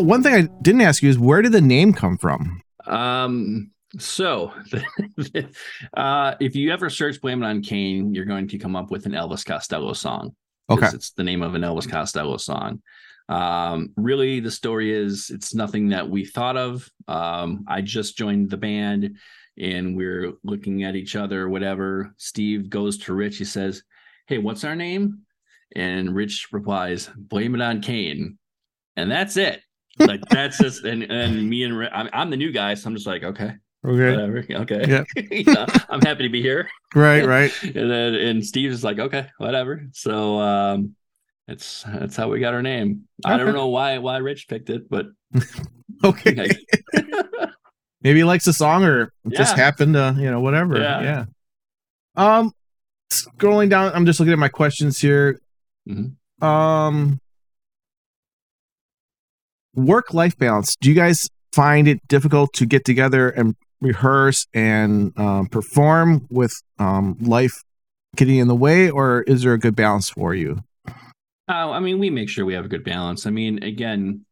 Oh, 0.01 0.03
one 0.03 0.23
thing 0.23 0.33
I 0.33 0.49
didn't 0.63 0.81
ask 0.81 1.03
you 1.03 1.11
is 1.11 1.19
where 1.19 1.43
did 1.43 1.53
the 1.53 1.61
name 1.61 1.93
come 1.93 2.17
from? 2.17 2.63
Um, 2.87 3.71
so 3.99 4.51
uh 5.95 6.35
if 6.41 6.57
you 6.57 6.73
ever 6.73 6.89
search 6.89 7.21
Blame 7.21 7.43
It 7.43 7.47
on 7.47 7.61
Cain, 7.61 8.15
you're 8.15 8.25
going 8.25 8.49
to 8.49 8.57
come 8.57 8.75
up 8.77 8.91
with 8.91 9.05
an 9.05 9.13
Elvis 9.13 9.45
Costello 9.45 9.93
song. 9.93 10.35
Okay. 10.71 10.89
It's 10.95 11.11
the 11.11 11.23
name 11.23 11.43
of 11.43 11.55
an 11.55 11.61
Elvis 11.61 11.87
Costello 11.87 12.39
song. 12.39 12.81
Um, 13.29 13.93
really 13.99 14.41
the 14.41 14.51
story 14.51 14.91
is 14.91 15.29
it's 15.29 15.55
nothing 15.55 15.91
that 15.91 16.09
we 16.09 16.25
thought 16.25 16.57
of. 16.57 16.89
Um, 17.07 17.65
I 17.69 17.83
just 17.83 18.17
joined 18.17 18.49
the 18.49 18.57
band 18.57 19.19
and 19.59 19.95
we're 19.95 20.33
looking 20.43 20.83
at 20.83 20.97
each 20.97 21.15
other, 21.15 21.47
whatever. 21.47 22.15
Steve 22.17 22.71
goes 22.71 22.97
to 23.01 23.13
Rich, 23.13 23.37
he 23.37 23.45
says, 23.45 23.83
Hey, 24.29 24.39
what's 24.39 24.65
our 24.65 24.77
name? 24.77 25.27
And 25.77 26.15
Rich 26.15 26.49
replies, 26.53 27.11
Blame 27.15 27.55
it 27.55 27.61
on 27.61 27.83
Cain. 27.83 28.39
And 28.97 29.11
that's 29.11 29.37
it. 29.37 29.61
Like 30.01 30.21
that's 30.31 30.59
just 30.59 30.85
and 30.85 31.03
and 31.05 31.49
me 31.49 31.65
and 31.65 31.89
I'm, 31.93 32.09
I'm 32.13 32.31
the 32.31 32.37
new 32.37 32.53
guy, 32.53 32.75
so 32.75 32.89
I'm 32.89 32.95
just 32.95 33.07
like, 33.07 33.23
okay, 33.23 33.53
Okay. 33.87 34.11
whatever. 34.11 34.45
Okay. 34.51 34.85
Yeah. 34.89 35.05
Yeah, 35.31 35.67
I'm 35.89 36.01
happy 36.03 36.25
to 36.25 36.29
be 36.29 36.43
here. 36.43 36.69
Right, 36.95 37.25
right. 37.25 37.53
And 37.63 37.91
then 37.91 38.15
and 38.15 38.45
Steve's 38.45 38.75
just 38.77 38.85
like, 38.85 38.99
okay, 38.99 39.29
whatever. 39.39 39.87
So 39.93 40.39
um 40.41 40.95
it's 41.49 41.83
that's 41.85 42.17
how 42.17 42.29
we 42.29 42.41
got 42.41 42.55
our 42.55 42.63
name. 42.63 43.09
I 43.25 43.37
don't 43.37 43.55
know 43.55 43.69
why 43.69 43.99
why 43.99 44.19
Rich 44.19 44.49
picked 44.49 44.71
it, 44.71 44.89
but 44.91 45.07
Okay. 46.05 46.49
Maybe 48.03 48.21
he 48.21 48.25
likes 48.25 48.47
the 48.47 48.53
song 48.55 48.85
or 48.85 49.13
it 49.27 49.37
just 49.37 49.57
happened 49.57 49.93
to, 49.95 50.15
you 50.19 50.31
know, 50.31 50.41
whatever. 50.41 50.79
Yeah. 50.81 51.03
Yeah. 51.03 51.25
Um 52.17 52.53
scrolling 53.11 53.69
down, 53.69 53.93
I'm 53.95 54.07
just 54.07 54.21
looking 54.21 54.33
at 54.33 54.39
my 54.39 54.49
questions 54.49 54.99
here. 54.99 55.41
Mhm. 55.89 56.15
Um 56.43 57.21
work 59.87 60.15
life 60.15 60.37
balance. 60.37 60.77
Do 60.77 60.89
you 60.89 60.95
guys 60.95 61.29
find 61.53 61.89
it 61.89 62.07
difficult 62.09 62.53
to 62.55 62.67
get 62.67 62.85
together 62.85 63.31
and 63.31 63.57
rehearse 63.81 64.47
and 64.55 65.19
um, 65.19 65.47
perform 65.47 66.27
with 66.31 66.53
um, 66.79 67.17
life 67.21 67.63
getting 68.17 68.37
in 68.37 68.49
the 68.49 68.55
way, 68.55 68.91
or 68.91 69.23
is 69.23 69.43
there 69.43 69.53
a 69.53 69.59
good 69.59 69.77
balance 69.77 70.11
for 70.11 70.35
you? 70.35 70.63
Uh, 71.49 71.71
I 71.71 71.81
mean, 71.81 71.99
we 71.99 72.11
make 72.11 72.29
sure 72.29 72.45
we 72.45 72.55
have 72.55 72.65
a 72.65 72.69
good 72.69 72.85
balance. 72.85 73.27
I 73.27 73.31
mean, 73.31 73.63
again, 73.63 74.25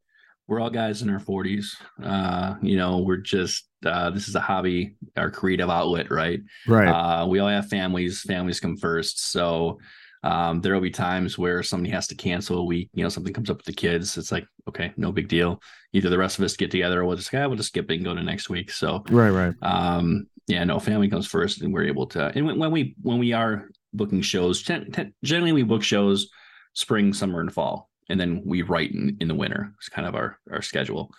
we're 0.46 0.60
all 0.60 0.70
guys 0.70 1.02
in 1.02 1.10
our 1.10 1.18
40s. 1.18 1.66
Uh, 2.02 2.54
you 2.62 2.76
know, 2.76 2.98
we're 2.98 3.18
just 3.18 3.68
uh, 3.84 4.10
this 4.10 4.28
is 4.28 4.34
a 4.34 4.40
hobby, 4.40 4.96
our 5.16 5.30
creative 5.30 5.70
outlet, 5.70 6.10
right? 6.10 6.40
Right. 6.66 6.88
Uh, 6.88 7.26
we 7.26 7.38
all 7.38 7.48
have 7.48 7.68
families. 7.68 8.22
Families 8.22 8.60
come 8.60 8.76
first. 8.76 9.30
So 9.30 9.78
um, 10.22 10.60
there 10.60 10.74
will 10.74 10.80
be 10.80 10.90
times 10.90 11.38
where 11.38 11.62
somebody 11.62 11.90
has 11.92 12.06
to 12.08 12.14
cancel 12.14 12.58
a 12.58 12.64
week. 12.64 12.90
You 12.94 13.02
know, 13.02 13.08
something 13.08 13.32
comes 13.32 13.50
up 13.50 13.58
with 13.58 13.66
the 13.66 13.72
kids. 13.72 14.18
It's 14.18 14.32
like, 14.32 14.46
okay, 14.68 14.92
no 14.96 15.12
big 15.12 15.28
deal. 15.28 15.60
Either 15.92 16.10
the 16.10 16.18
rest 16.18 16.38
of 16.38 16.44
us 16.44 16.56
get 16.56 16.70
together, 16.70 17.00
or 17.00 17.04
we'll 17.04 17.16
just, 17.16 17.32
yeah, 17.32 17.46
we'll 17.46 17.56
just 17.56 17.68
skip 17.70 17.90
it 17.90 17.96
and 17.96 18.04
go 18.04 18.14
to 18.14 18.22
next 18.22 18.50
week. 18.50 18.70
So 18.70 19.04
right. 19.10 19.30
Right. 19.30 19.54
um 19.62 20.26
yeah 20.48 20.64
no 20.64 20.80
family 20.80 21.08
comes 21.08 21.26
first 21.26 21.60
and 21.60 21.72
we're 21.72 21.84
able 21.84 22.06
to 22.06 22.32
and 22.34 22.44
when, 22.46 22.58
when 22.58 22.72
we 22.72 22.96
when 23.02 23.18
we 23.18 23.32
are 23.32 23.68
booking 23.92 24.22
shows 24.22 24.62
ten, 24.62 24.90
ten, 24.90 25.14
generally 25.22 25.52
we 25.52 25.62
book 25.62 25.82
shows 25.82 26.28
spring 26.72 27.12
summer 27.12 27.40
and 27.40 27.52
fall 27.52 27.88
and 28.08 28.18
then 28.18 28.42
we 28.44 28.62
write 28.62 28.92
in, 28.92 29.16
in 29.20 29.28
the 29.28 29.34
winter 29.34 29.72
it's 29.78 29.88
kind 29.88 30.08
of 30.08 30.14
our 30.14 30.38
our 30.50 30.62
schedule 30.62 31.10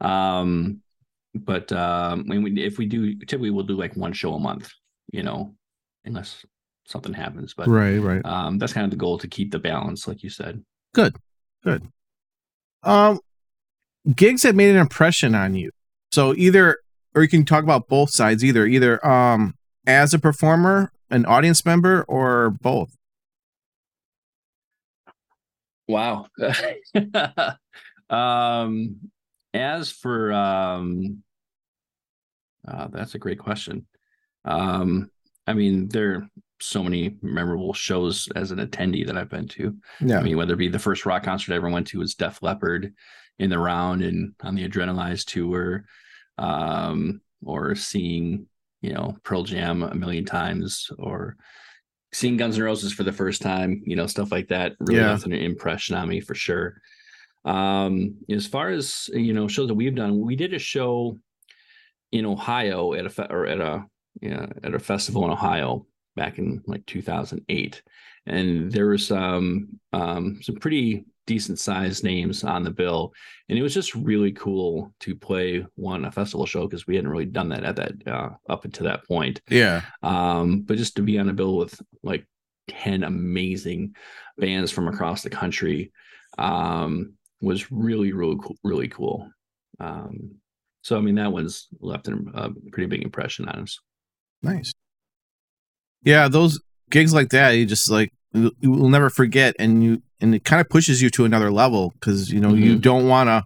um 0.00 0.80
but 1.34 1.72
um 1.72 2.24
when 2.26 2.42
we 2.42 2.62
if 2.62 2.76
we 2.76 2.86
do 2.86 3.14
typically 3.20 3.50
we'll 3.50 3.64
do 3.64 3.76
like 3.76 3.96
one 3.96 4.12
show 4.12 4.34
a 4.34 4.38
month 4.38 4.70
you 5.12 5.22
know 5.22 5.54
unless 6.04 6.44
something 6.84 7.12
happens 7.12 7.54
but 7.54 7.68
Right. 7.68 7.98
Right. 7.98 8.24
um 8.24 8.58
that's 8.58 8.72
kind 8.72 8.84
of 8.84 8.90
the 8.90 8.96
goal 8.96 9.18
to 9.18 9.28
keep 9.28 9.50
the 9.50 9.58
balance 9.58 10.06
like 10.08 10.22
you 10.22 10.30
said 10.30 10.62
Good, 10.94 11.16
good. 11.64 11.88
Um, 12.82 13.20
gigs 14.14 14.42
that 14.42 14.54
made 14.54 14.70
an 14.70 14.76
impression 14.76 15.34
on 15.34 15.54
you. 15.54 15.70
So 16.10 16.34
either, 16.34 16.78
or 17.14 17.22
you 17.22 17.28
can 17.28 17.44
talk 17.44 17.64
about 17.64 17.88
both 17.88 18.10
sides. 18.10 18.44
Either, 18.44 18.66
either 18.66 19.04
um, 19.06 19.54
as 19.86 20.12
a 20.12 20.18
performer, 20.18 20.92
an 21.10 21.24
audience 21.24 21.64
member, 21.64 22.04
or 22.08 22.50
both. 22.50 22.94
Wow. 25.88 26.26
um, 28.10 28.96
as 29.54 29.90
for 29.90 30.32
um, 30.32 31.22
uh, 32.66 32.88
that's 32.88 33.14
a 33.14 33.18
great 33.18 33.38
question. 33.38 33.86
Um, 34.44 35.10
I 35.46 35.54
mean, 35.54 35.88
there 35.88 36.28
so 36.62 36.82
many 36.82 37.16
memorable 37.22 37.72
shows 37.72 38.28
as 38.36 38.50
an 38.50 38.58
attendee 38.58 39.06
that 39.06 39.16
I've 39.16 39.28
been 39.30 39.48
to. 39.48 39.76
Yeah. 40.00 40.18
I 40.18 40.22
mean, 40.22 40.36
whether 40.36 40.54
it 40.54 40.58
be 40.58 40.68
the 40.68 40.78
first 40.78 41.04
rock 41.06 41.24
concert 41.24 41.52
I 41.52 41.56
ever 41.56 41.68
went 41.70 41.86
to 41.88 41.98
was 41.98 42.14
Def 42.14 42.42
Leppard 42.42 42.92
in 43.38 43.50
the 43.50 43.58
round 43.58 44.02
and 44.02 44.34
on 44.42 44.54
the 44.54 44.68
Adrenalize 44.68 45.24
tour, 45.24 45.84
um, 46.38 47.20
or 47.44 47.74
seeing, 47.74 48.46
you 48.80 48.92
know, 48.92 49.16
Pearl 49.24 49.42
Jam 49.44 49.82
a 49.82 49.94
million 49.94 50.24
times, 50.24 50.90
or 50.98 51.36
seeing 52.12 52.36
Guns 52.36 52.58
N' 52.58 52.64
Roses 52.64 52.92
for 52.92 53.02
the 53.04 53.12
first 53.12 53.42
time, 53.42 53.82
you 53.86 53.96
know, 53.96 54.06
stuff 54.06 54.30
like 54.30 54.48
that 54.48 54.72
really 54.80 55.00
Yeah. 55.00 55.10
left 55.12 55.26
an 55.26 55.32
impression 55.32 55.96
on 55.96 56.08
me 56.08 56.20
for 56.20 56.34
sure. 56.34 56.80
Um, 57.44 58.16
as 58.30 58.46
far 58.46 58.70
as 58.70 59.10
you 59.12 59.32
know, 59.32 59.48
shows 59.48 59.68
that 59.68 59.74
we've 59.74 59.94
done, 59.94 60.20
we 60.20 60.36
did 60.36 60.54
a 60.54 60.58
show 60.58 61.18
in 62.12 62.26
Ohio 62.26 62.92
at 62.92 63.06
a 63.06 63.10
fe- 63.10 63.26
or 63.30 63.46
at 63.46 63.60
a 63.60 63.84
yeah 64.20 64.46
at 64.62 64.74
a 64.74 64.78
festival 64.78 65.24
in 65.24 65.30
Ohio 65.30 65.86
back 66.16 66.38
in 66.38 66.62
like 66.66 66.84
2008, 66.86 67.82
and 68.26 68.70
there 68.72 68.88
was 68.88 69.06
some 69.06 69.80
um, 69.92 70.40
some 70.42 70.56
pretty 70.56 71.04
decent 71.26 71.58
sized 71.58 72.02
names 72.02 72.42
on 72.42 72.64
the 72.64 72.70
bill, 72.70 73.12
and 73.48 73.58
it 73.58 73.62
was 73.62 73.74
just 73.74 73.94
really 73.94 74.32
cool 74.32 74.92
to 75.00 75.14
play 75.14 75.64
one 75.76 76.04
a 76.04 76.10
festival 76.10 76.46
show 76.46 76.66
because 76.66 76.86
we 76.86 76.96
hadn't 76.96 77.10
really 77.10 77.26
done 77.26 77.48
that 77.48 77.64
at 77.64 77.76
that 77.76 77.92
uh, 78.06 78.30
up 78.48 78.64
until 78.64 78.84
that 78.86 79.06
point. 79.06 79.40
Yeah. 79.48 79.82
um 80.02 80.62
but 80.62 80.76
just 80.78 80.96
to 80.96 81.02
be 81.02 81.18
on 81.18 81.28
a 81.28 81.32
bill 81.32 81.56
with 81.56 81.80
like 82.02 82.26
10 82.68 83.04
amazing 83.04 83.94
bands 84.36 84.70
from 84.72 84.88
across 84.88 85.22
the 85.22 85.30
country 85.30 85.92
um 86.38 87.14
was 87.40 87.70
really 87.70 88.12
really 88.12 88.36
cool 88.42 88.56
really 88.64 88.88
cool. 88.88 89.28
Um 89.78 90.36
so 90.82 90.96
i 90.98 91.00
mean 91.00 91.14
that 91.14 91.32
one's 91.32 91.68
left 91.80 92.08
a 92.08 92.16
a 92.34 92.50
pretty 92.72 92.86
big 92.86 93.02
impression 93.02 93.48
on 93.48 93.62
us. 93.62 93.78
Nice. 94.42 94.71
Yeah, 96.04 96.28
those 96.28 96.60
gigs 96.90 97.14
like 97.14 97.30
that, 97.30 97.50
you 97.52 97.66
just 97.66 97.90
like 97.90 98.10
you 98.32 98.52
will 98.62 98.88
never 98.88 99.10
forget, 99.10 99.54
and 99.58 99.82
you 99.84 100.02
and 100.20 100.34
it 100.34 100.44
kind 100.44 100.60
of 100.60 100.68
pushes 100.68 101.02
you 101.02 101.10
to 101.10 101.24
another 101.24 101.50
level 101.50 101.92
because 101.94 102.30
you 102.30 102.40
know 102.40 102.54
you 102.54 102.78
don't 102.78 103.06
want 103.08 103.28
to 103.28 103.42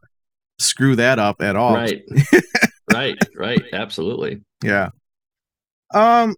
screw 0.58 0.96
that 0.96 1.18
up 1.18 1.42
at 1.42 1.56
all. 1.56 1.74
right 1.74 2.02
right 2.92 3.18
right 3.34 3.62
absolutely 3.72 4.40
Yeah. 4.62 4.90
Um, 5.94 6.34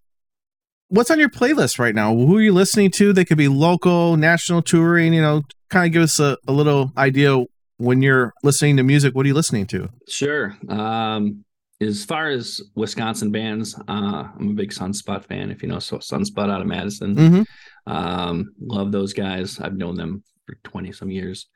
what's 0.89 1.11
on 1.11 1.19
your 1.19 1.31
playlist 1.31 1.79
right 1.79 1.95
now? 1.95 2.15
Who 2.15 2.37
are 2.37 2.43
you 2.43 2.53
listening 2.53 2.91
to? 2.93 3.13
They 3.13 3.25
could 3.25 3.39
be 3.39 3.49
local, 3.49 4.17
national 4.17 4.63
touring. 4.63 5.15
You 5.15 5.23
know, 5.23 5.43
kind 5.71 5.87
of 5.87 5.93
give 5.93 6.03
us 6.03 6.19
a, 6.21 6.37
a 6.47 6.53
little 6.53 6.93
idea 6.97 7.45
when 7.79 8.03
you're 8.03 8.33
listening 8.43 8.77
to 8.77 8.83
music. 8.83 9.15
What 9.15 9.25
are 9.25 9.29
you 9.29 9.35
listening 9.35 9.67
to? 9.69 9.89
Sure. 10.09 10.57
Um, 10.69 11.45
as 11.81 12.05
far 12.05 12.29
as 12.29 12.61
Wisconsin 12.75 13.31
bands, 13.31 13.75
uh, 13.89 14.25
I'm 14.39 14.51
a 14.51 14.55
big 14.55 14.71
Sunspot 14.71 15.25
fan. 15.25 15.51
If 15.51 15.63
you 15.63 15.69
know, 15.69 15.79
so 15.79 15.99
Sunspot 15.99 16.51
out 16.51 16.61
of 16.61 16.67
Madison, 16.67 17.15
Mm-hmm. 17.15 17.93
um, 17.93 18.53
love 18.61 18.91
those 18.93 19.13
guys. 19.13 19.61
I've 19.61 19.77
known 19.77 19.95
them 19.95 20.23
for 20.47 20.57
20 20.65 20.93
some 20.93 21.11
years. 21.11 21.47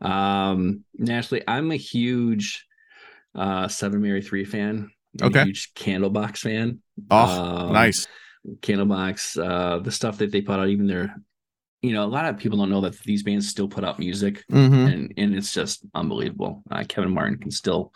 Um, 0.00 0.84
nationally, 0.94 1.44
I'm 1.46 1.70
a 1.70 1.76
huge 1.76 2.66
uh, 3.34 3.68
Seven 3.68 4.02
Mary 4.02 4.22
Three 4.22 4.44
fan. 4.44 4.90
I'm 5.20 5.28
Okay. 5.28 5.44
huge 5.44 5.72
Candlebox 5.74 6.38
fan. 6.38 6.80
Oh, 7.10 7.66
Um, 7.66 7.72
nice. 7.72 8.06
Candlebox, 8.60 9.38
uh, 9.42 9.78
the 9.80 9.90
stuff 9.92 10.18
that 10.18 10.32
they 10.32 10.40
put 10.40 10.58
out, 10.58 10.68
even 10.68 10.86
their, 10.86 11.14
you 11.82 11.92
know, 11.92 12.04
a 12.04 12.06
lot 12.06 12.24
of 12.26 12.38
people 12.38 12.58
don't 12.58 12.70
know 12.70 12.80
that 12.82 12.98
these 13.02 13.22
bands 13.22 13.48
still 13.48 13.68
put 13.68 13.84
out 13.84 13.98
music 13.98 14.44
Mm-hmm. 14.50 14.74
and 14.74 15.14
and 15.16 15.34
it's 15.34 15.52
just 15.52 15.84
unbelievable. 15.94 16.62
Uh, 16.70 16.84
Kevin 16.88 17.12
Martin 17.12 17.38
can 17.38 17.50
still 17.50 17.92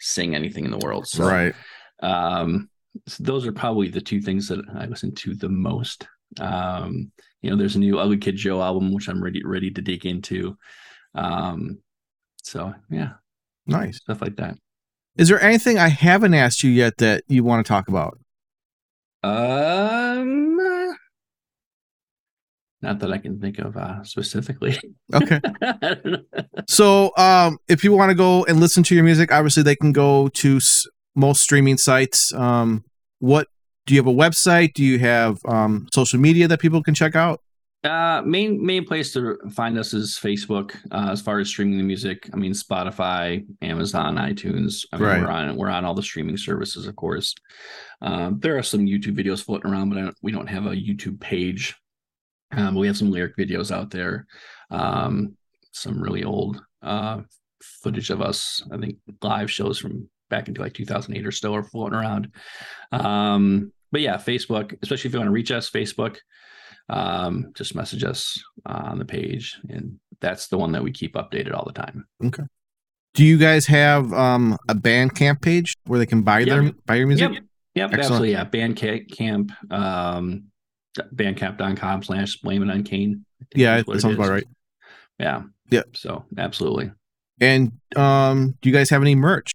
sing 0.00 0.34
anything 0.34 0.64
in 0.64 0.70
the 0.70 0.78
world. 0.78 1.06
So, 1.06 1.24
Right. 1.26 1.54
um, 2.02 2.68
so 3.06 3.22
those 3.22 3.46
are 3.46 3.52
probably 3.52 3.88
the 3.88 4.00
two 4.00 4.20
things 4.20 4.48
that 4.48 4.64
I 4.74 4.86
listen 4.86 5.14
to 5.16 5.34
the 5.34 5.48
most. 5.48 6.08
Um, 6.40 7.12
you 7.42 7.50
know, 7.50 7.56
there's 7.56 7.76
a 7.76 7.80
new 7.80 7.98
Ugly 7.98 8.18
Kid 8.18 8.36
Joe 8.36 8.60
album 8.62 8.92
which 8.92 9.08
I'm 9.08 9.22
ready 9.22 9.42
ready 9.44 9.70
to 9.70 9.80
dig 9.82 10.06
into. 10.06 10.56
Um, 11.14 11.78
so 12.42 12.74
yeah, 12.90 13.12
Nice. 13.66 13.98
stuff 13.98 14.22
like 14.22 14.36
that. 14.36 14.56
Is 15.16 15.28
there 15.28 15.40
anything 15.42 15.78
I 15.78 15.88
haven't 15.88 16.34
asked 16.34 16.62
you 16.62 16.70
yet 16.70 16.96
that 16.98 17.24
you 17.28 17.44
want 17.44 17.64
to 17.64 17.68
talk 17.68 17.88
about? 17.88 18.18
Um, 19.22 19.30
not 22.82 22.98
that 23.00 23.12
I 23.12 23.18
can 23.18 23.38
think 23.40 23.58
of 23.58 23.76
uh, 23.76 24.02
specifically. 24.04 24.78
Okay. 25.14 25.40
I 25.62 25.72
don't 25.80 26.04
know. 26.06 26.18
So, 26.68 27.12
um, 27.16 27.58
if 27.68 27.84
you 27.84 27.92
want 27.92 28.10
to 28.10 28.14
go 28.14 28.44
and 28.44 28.58
listen 28.60 28.82
to 28.84 28.94
your 28.94 29.04
music, 29.04 29.32
obviously 29.32 29.62
they 29.62 29.76
can 29.76 29.92
go 29.92 30.28
to 30.28 30.56
s- 30.56 30.86
most 31.14 31.42
streaming 31.42 31.76
sites. 31.76 32.32
Um, 32.32 32.84
what 33.18 33.48
do 33.86 33.94
you 33.94 34.00
have 34.00 34.06
a 34.06 34.12
website? 34.16 34.72
Do 34.74 34.84
you 34.84 34.98
have 34.98 35.38
um, 35.46 35.88
social 35.92 36.18
media 36.20 36.48
that 36.48 36.60
people 36.60 36.82
can 36.82 36.94
check 36.94 37.14
out? 37.16 37.40
Uh, 37.82 38.20
main 38.26 38.62
main 38.64 38.84
place 38.84 39.10
to 39.14 39.38
find 39.52 39.78
us 39.78 39.94
is 39.94 40.18
Facebook. 40.22 40.74
Uh, 40.90 41.08
as 41.12 41.22
far 41.22 41.38
as 41.40 41.48
streaming 41.48 41.78
the 41.78 41.82
music, 41.82 42.28
I 42.32 42.36
mean 42.36 42.52
Spotify, 42.52 43.42
Amazon, 43.62 44.16
iTunes. 44.16 44.84
I 44.92 44.96
mean, 44.98 45.06
Right. 45.06 45.22
we're 45.22 45.30
on 45.30 45.56
we're 45.56 45.70
on 45.70 45.86
all 45.86 45.94
the 45.94 46.02
streaming 46.02 46.36
services, 46.36 46.86
of 46.86 46.94
course. 46.96 47.34
Um, 48.02 48.38
there 48.40 48.58
are 48.58 48.62
some 48.62 48.80
YouTube 48.80 49.16
videos 49.18 49.42
floating 49.42 49.70
around, 49.70 49.88
but 49.88 49.98
I 49.98 50.02
don't, 50.02 50.16
we 50.22 50.30
don't 50.30 50.46
have 50.48 50.66
a 50.66 50.70
YouTube 50.76 51.20
page. 51.20 51.74
Um, 52.52 52.74
we 52.74 52.86
have 52.86 52.96
some 52.96 53.10
lyric 53.10 53.36
videos 53.36 53.70
out 53.70 53.90
there. 53.90 54.26
Um, 54.70 55.36
some 55.72 56.02
really 56.02 56.24
old 56.24 56.60
uh 56.82 57.20
footage 57.82 58.10
of 58.10 58.20
us. 58.22 58.62
I 58.72 58.78
think 58.78 58.96
live 59.22 59.50
shows 59.50 59.78
from 59.78 60.08
back 60.30 60.48
into 60.48 60.60
like 60.60 60.74
2008 60.74 61.26
or 61.26 61.32
so 61.32 61.54
are 61.54 61.62
floating 61.62 61.98
around. 61.98 62.32
Um, 62.92 63.72
but 63.92 64.00
yeah, 64.00 64.16
Facebook, 64.16 64.76
especially 64.82 65.08
if 65.08 65.14
you 65.14 65.20
want 65.20 65.28
to 65.28 65.32
reach 65.32 65.50
us, 65.50 65.70
Facebook 65.70 66.18
um, 66.90 67.52
just 67.54 67.74
message 67.74 68.04
us 68.04 68.42
uh, 68.66 68.82
on 68.84 68.98
the 68.98 69.04
page, 69.04 69.58
and 69.68 69.98
that's 70.20 70.48
the 70.48 70.58
one 70.58 70.72
that 70.72 70.82
we 70.82 70.90
keep 70.90 71.14
updated 71.14 71.54
all 71.54 71.64
the 71.64 71.72
time. 71.72 72.06
Okay. 72.24 72.42
Do 73.14 73.24
you 73.24 73.38
guys 73.38 73.66
have 73.66 74.12
um, 74.12 74.56
a 74.68 74.74
Bandcamp 74.74 75.40
page 75.40 75.74
where 75.86 75.98
they 75.98 76.06
can 76.06 76.22
buy 76.22 76.44
their 76.44 76.72
buy 76.86 76.96
your 76.96 77.06
music? 77.06 77.32
Yep, 77.32 77.42
yep, 77.74 77.92
Excellent. 77.92 78.00
absolutely. 78.00 78.32
Yeah, 78.32 78.44
Bandcamp, 78.44 79.72
um, 79.72 80.44
bandcamp.com 80.98 82.02
slash 82.02 82.36
blame 82.38 82.62
it 82.62 82.70
on 82.70 82.82
Cain. 82.84 83.24
Yeah, 83.54 83.82
that 83.82 84.00
sounds 84.00 84.14
about 84.16 84.30
right. 84.30 84.46
Yeah. 85.18 85.42
Yep. 85.70 85.96
So 85.96 86.24
absolutely. 86.36 86.90
And 87.40 87.72
um, 87.96 88.56
do 88.60 88.68
you 88.68 88.74
guys 88.74 88.90
have 88.90 89.02
any 89.02 89.14
merch? 89.14 89.50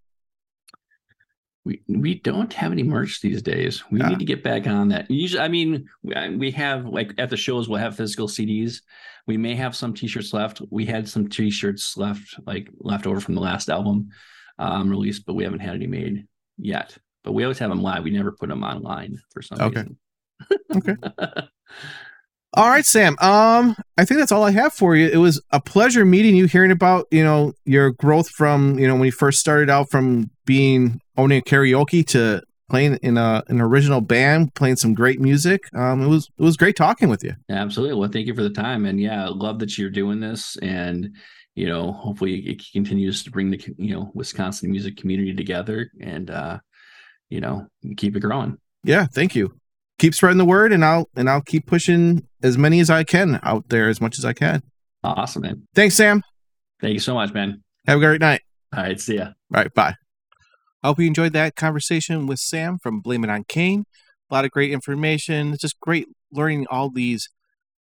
We 1.66 1.82
we 1.88 2.16
don't 2.20 2.54
have 2.54 2.72
any 2.72 2.84
merch 2.84 3.22
these 3.22 3.42
days. 3.42 3.84
We 3.90 4.02
Ah. 4.02 4.10
need 4.10 4.20
to 4.20 4.26
get 4.26 4.44
back 4.44 4.68
on 4.68 4.90
that. 4.90 5.10
Usually, 5.10 5.42
I 5.42 5.48
mean, 5.48 5.88
we- 6.04 6.36
we 6.38 6.52
have 6.52 6.86
like 6.86 7.14
at 7.18 7.30
the 7.32 7.38
shows 7.38 7.68
we'll 7.68 7.80
have 7.80 7.96
physical 7.98 8.28
CDs. 8.28 8.82
We 9.28 9.38
may 9.38 9.56
have 9.56 9.76
some 9.76 9.94
T-shirts 9.94 10.32
left. 10.34 10.62
We 10.70 10.86
had 10.86 11.10
some 11.10 11.28
T-shirts 11.28 11.98
left, 11.98 12.40
like 12.46 12.70
left 12.80 13.08
over 13.08 13.20
from 13.20 13.34
the 13.34 13.42
last 13.42 13.70
album 13.70 14.10
um, 14.60 14.90
release, 14.90 15.18
but 15.20 15.34
we 15.34 15.44
haven't 15.44 15.60
had 15.62 15.74
any 15.74 15.88
made 15.88 16.28
yet. 16.60 16.96
But 17.24 17.32
we 17.34 17.44
always 17.44 17.58
have 17.58 17.72
them 17.72 17.82
live. 17.82 18.04
We 18.04 18.12
never 18.12 18.32
put 18.32 18.50
them 18.50 18.64
online 18.64 19.20
for 19.34 19.42
some 19.42 19.60
Okay. 19.60 19.82
reason. 19.82 19.98
Okay. 20.76 20.96
All 22.56 22.70
right, 22.70 22.86
Sam. 22.86 23.18
Um, 23.20 23.76
I 23.98 24.06
think 24.06 24.20
that's 24.20 24.32
all 24.32 24.44
I 24.44 24.52
have 24.52 24.72
for 24.72 24.96
you. 24.96 25.10
It 25.10 25.18
was 25.18 25.42
a 25.52 25.60
pleasure 25.60 26.06
meeting 26.06 26.38
you, 26.38 26.46
hearing 26.46 26.72
about 26.72 27.06
you 27.12 27.22
know 27.22 27.52
your 27.66 27.92
growth 27.92 28.30
from 28.30 28.80
you 28.80 28.88
know 28.88 28.96
when 28.96 29.04
you 29.04 29.12
first 29.12 29.42
started 29.42 29.70
out 29.70 29.92
from 29.92 30.30
being 30.46 31.02
owning 31.18 31.40
a 31.40 31.42
karaoke 31.42 32.08
to 32.08 32.42
playing 32.70 32.96
in 33.02 33.18
a 33.18 33.44
an 33.48 33.60
original 33.60 34.00
band, 34.00 34.56
playing 34.56 34.78
some 34.78 34.94
great 34.94 35.20
music. 35.20 35.64
Um, 35.76 36.02
it 36.02 36.08
was 36.08 36.30
it 36.38 36.44
was 36.44 36.56
great 36.56 36.78
talking 36.78 37.10
with 37.10 37.26
you. 37.26 37.34
Absolutely. 37.50 38.00
Well, 38.00 38.10
thank 38.10 38.28
you 38.28 38.34
for 38.34 38.44
the 38.44 38.50
time, 38.50 38.86
and 38.86 39.02
yeah, 39.02 39.26
I 39.26 39.28
love 39.28 39.60
that 39.60 39.78
you're 39.78 39.90
doing 39.90 40.22
this, 40.22 40.56
and 40.62 41.14
you 41.56 41.68
know, 41.68 41.92
hopefully 41.92 42.36
it 42.48 42.62
continues 42.72 43.24
to 43.24 43.32
bring 43.32 43.52
the 43.52 43.62
you 43.78 43.94
know 43.94 44.12
Wisconsin 44.14 44.72
music 44.72 44.96
community 44.96 45.34
together, 45.34 45.92
and 46.00 46.30
uh, 46.30 46.60
you 47.30 47.42
know, 47.42 47.68
keep 47.98 48.16
it 48.16 48.22
growing. 48.22 48.58
Yeah, 48.86 49.08
thank 49.08 49.36
you. 49.36 49.60
Keep 49.98 50.14
spreading 50.14 50.38
the 50.38 50.46
word, 50.46 50.74
and 50.74 50.84
I'll 50.84 51.10
and 51.16 51.30
I'll 51.30 51.42
keep 51.42 51.66
pushing 51.66 52.28
as 52.44 52.58
many 52.58 52.80
as 52.80 52.90
I 52.90 53.04
can 53.04 53.40
out 53.44 53.70
there 53.70 53.88
as 53.88 54.02
much 54.02 54.18
as 54.18 54.26
I 54.26 54.34
can. 54.34 54.62
Awesome, 55.04 55.44
man. 55.44 55.68
Thanks, 55.74 55.96
Sam. 55.96 56.22
Thank 56.82 56.94
you 56.94 57.00
so 57.00 57.14
much, 57.14 57.34
man. 57.34 57.64
Have 57.88 57.98
a 57.98 58.02
great 58.02 58.22
night. 58.22 58.42
All 58.76 58.84
right, 58.84 59.00
see 59.00 59.18
ya. 59.18 59.26
All 59.26 59.34
right, 59.62 59.74
bye. 59.74 59.96
I 60.84 60.88
hope 60.88 61.00
you 61.00 61.08
enjoyed 61.08 61.34
that 61.34 61.56
conversation 61.56 62.28
with 62.28 62.40
Sam 62.40 62.78
from 62.78 63.00
Blame 63.00 63.24
It 63.24 63.30
on 63.30 63.44
Cain. 63.48 63.86
A 64.30 64.34
lot 64.34 64.46
of 64.46 64.52
great 64.52 64.72
information. 64.72 65.54
It's 65.54 65.62
just 65.62 65.80
great 65.80 66.08
learning 66.32 66.68
all 66.70 66.90
these 66.90 67.30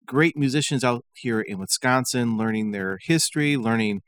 great 0.05 0.35
musicians 0.35 0.83
out 0.83 1.05
here 1.13 1.39
in 1.39 1.59
Wisconsin, 1.59 2.37
learning 2.37 2.71
their 2.71 2.97
history, 3.01 3.55
learning 3.55 4.01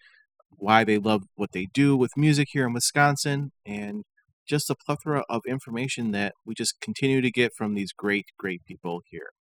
why 0.50 0.84
they 0.84 0.98
love 0.98 1.24
what 1.36 1.52
they 1.52 1.68
do 1.74 1.96
with 1.96 2.18
music 2.18 2.50
here 2.52 2.66
in 2.66 2.74
Wisconsin, 2.74 3.52
and 3.66 4.04
just 4.48 4.70
a 4.70 4.76
plethora 4.76 5.24
of 5.30 5.42
information 5.48 6.12
that 6.12 6.34
we 6.46 6.54
just 6.54 6.80
continue 6.82 7.22
to 7.22 7.32
get 7.32 7.54
from 7.56 7.74
these 7.74 7.92
great, 7.94 8.26
great 8.38 8.64
people 8.66 9.02
here. 9.10 9.32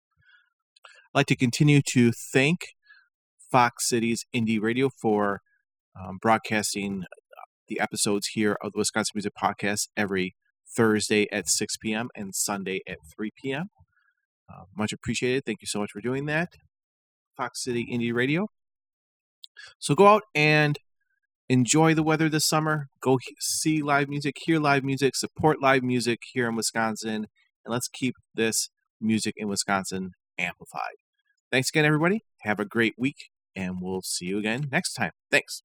I'd 0.86 1.18
like 1.20 1.26
to 1.26 1.36
continue 1.36 1.80
to 1.92 2.12
thank 2.12 2.74
Fox 3.50 3.88
Cities 3.88 4.24
Indie 4.34 4.60
Radio 4.60 4.90
for 5.00 5.40
um, 5.98 6.18
broadcasting 6.20 7.04
the 7.68 7.80
episodes 7.80 8.28
here 8.28 8.56
of 8.62 8.72
the 8.72 8.78
Wisconsin 8.78 9.12
Music 9.14 9.32
Podcast 9.40 9.88
every 9.96 10.34
Thursday 10.76 11.26
at 11.32 11.48
6 11.48 11.76
p.m. 11.78 12.08
and 12.14 12.34
Sunday 12.34 12.80
at 12.86 12.98
3 13.16 13.30
p.m. 13.42 13.70
Uh, 14.48 14.64
much 14.76 14.92
appreciated. 14.92 15.44
Thank 15.44 15.62
you 15.62 15.66
so 15.66 15.80
much 15.80 15.90
for 15.90 16.00
doing 16.00 16.26
that. 16.26 16.54
Fox 17.36 17.62
City 17.64 17.88
Indie 17.90 18.12
Radio. 18.12 18.48
So 19.78 19.94
go 19.94 20.06
out 20.06 20.22
and 20.34 20.78
enjoy 21.50 21.92
the 21.94 22.04
weather 22.04 22.28
this 22.28 22.46
summer. 22.46 22.86
Go 23.02 23.18
see 23.40 23.82
live 23.82 24.08
music, 24.08 24.36
hear 24.40 24.60
live 24.60 24.84
music, 24.84 25.16
support 25.16 25.60
live 25.60 25.82
music 25.82 26.20
here 26.32 26.48
in 26.48 26.54
Wisconsin, 26.54 27.26
and 27.64 27.72
let's 27.72 27.88
keep 27.88 28.14
this 28.32 28.70
music 29.00 29.34
in 29.36 29.48
Wisconsin 29.48 30.12
amplified. 30.38 30.94
Thanks 31.50 31.68
again, 31.68 31.84
everybody. 31.84 32.20
Have 32.42 32.60
a 32.60 32.64
great 32.64 32.94
week, 32.96 33.30
and 33.56 33.78
we'll 33.82 34.02
see 34.02 34.26
you 34.26 34.38
again 34.38 34.68
next 34.70 34.92
time. 34.92 35.10
Thanks. 35.28 35.62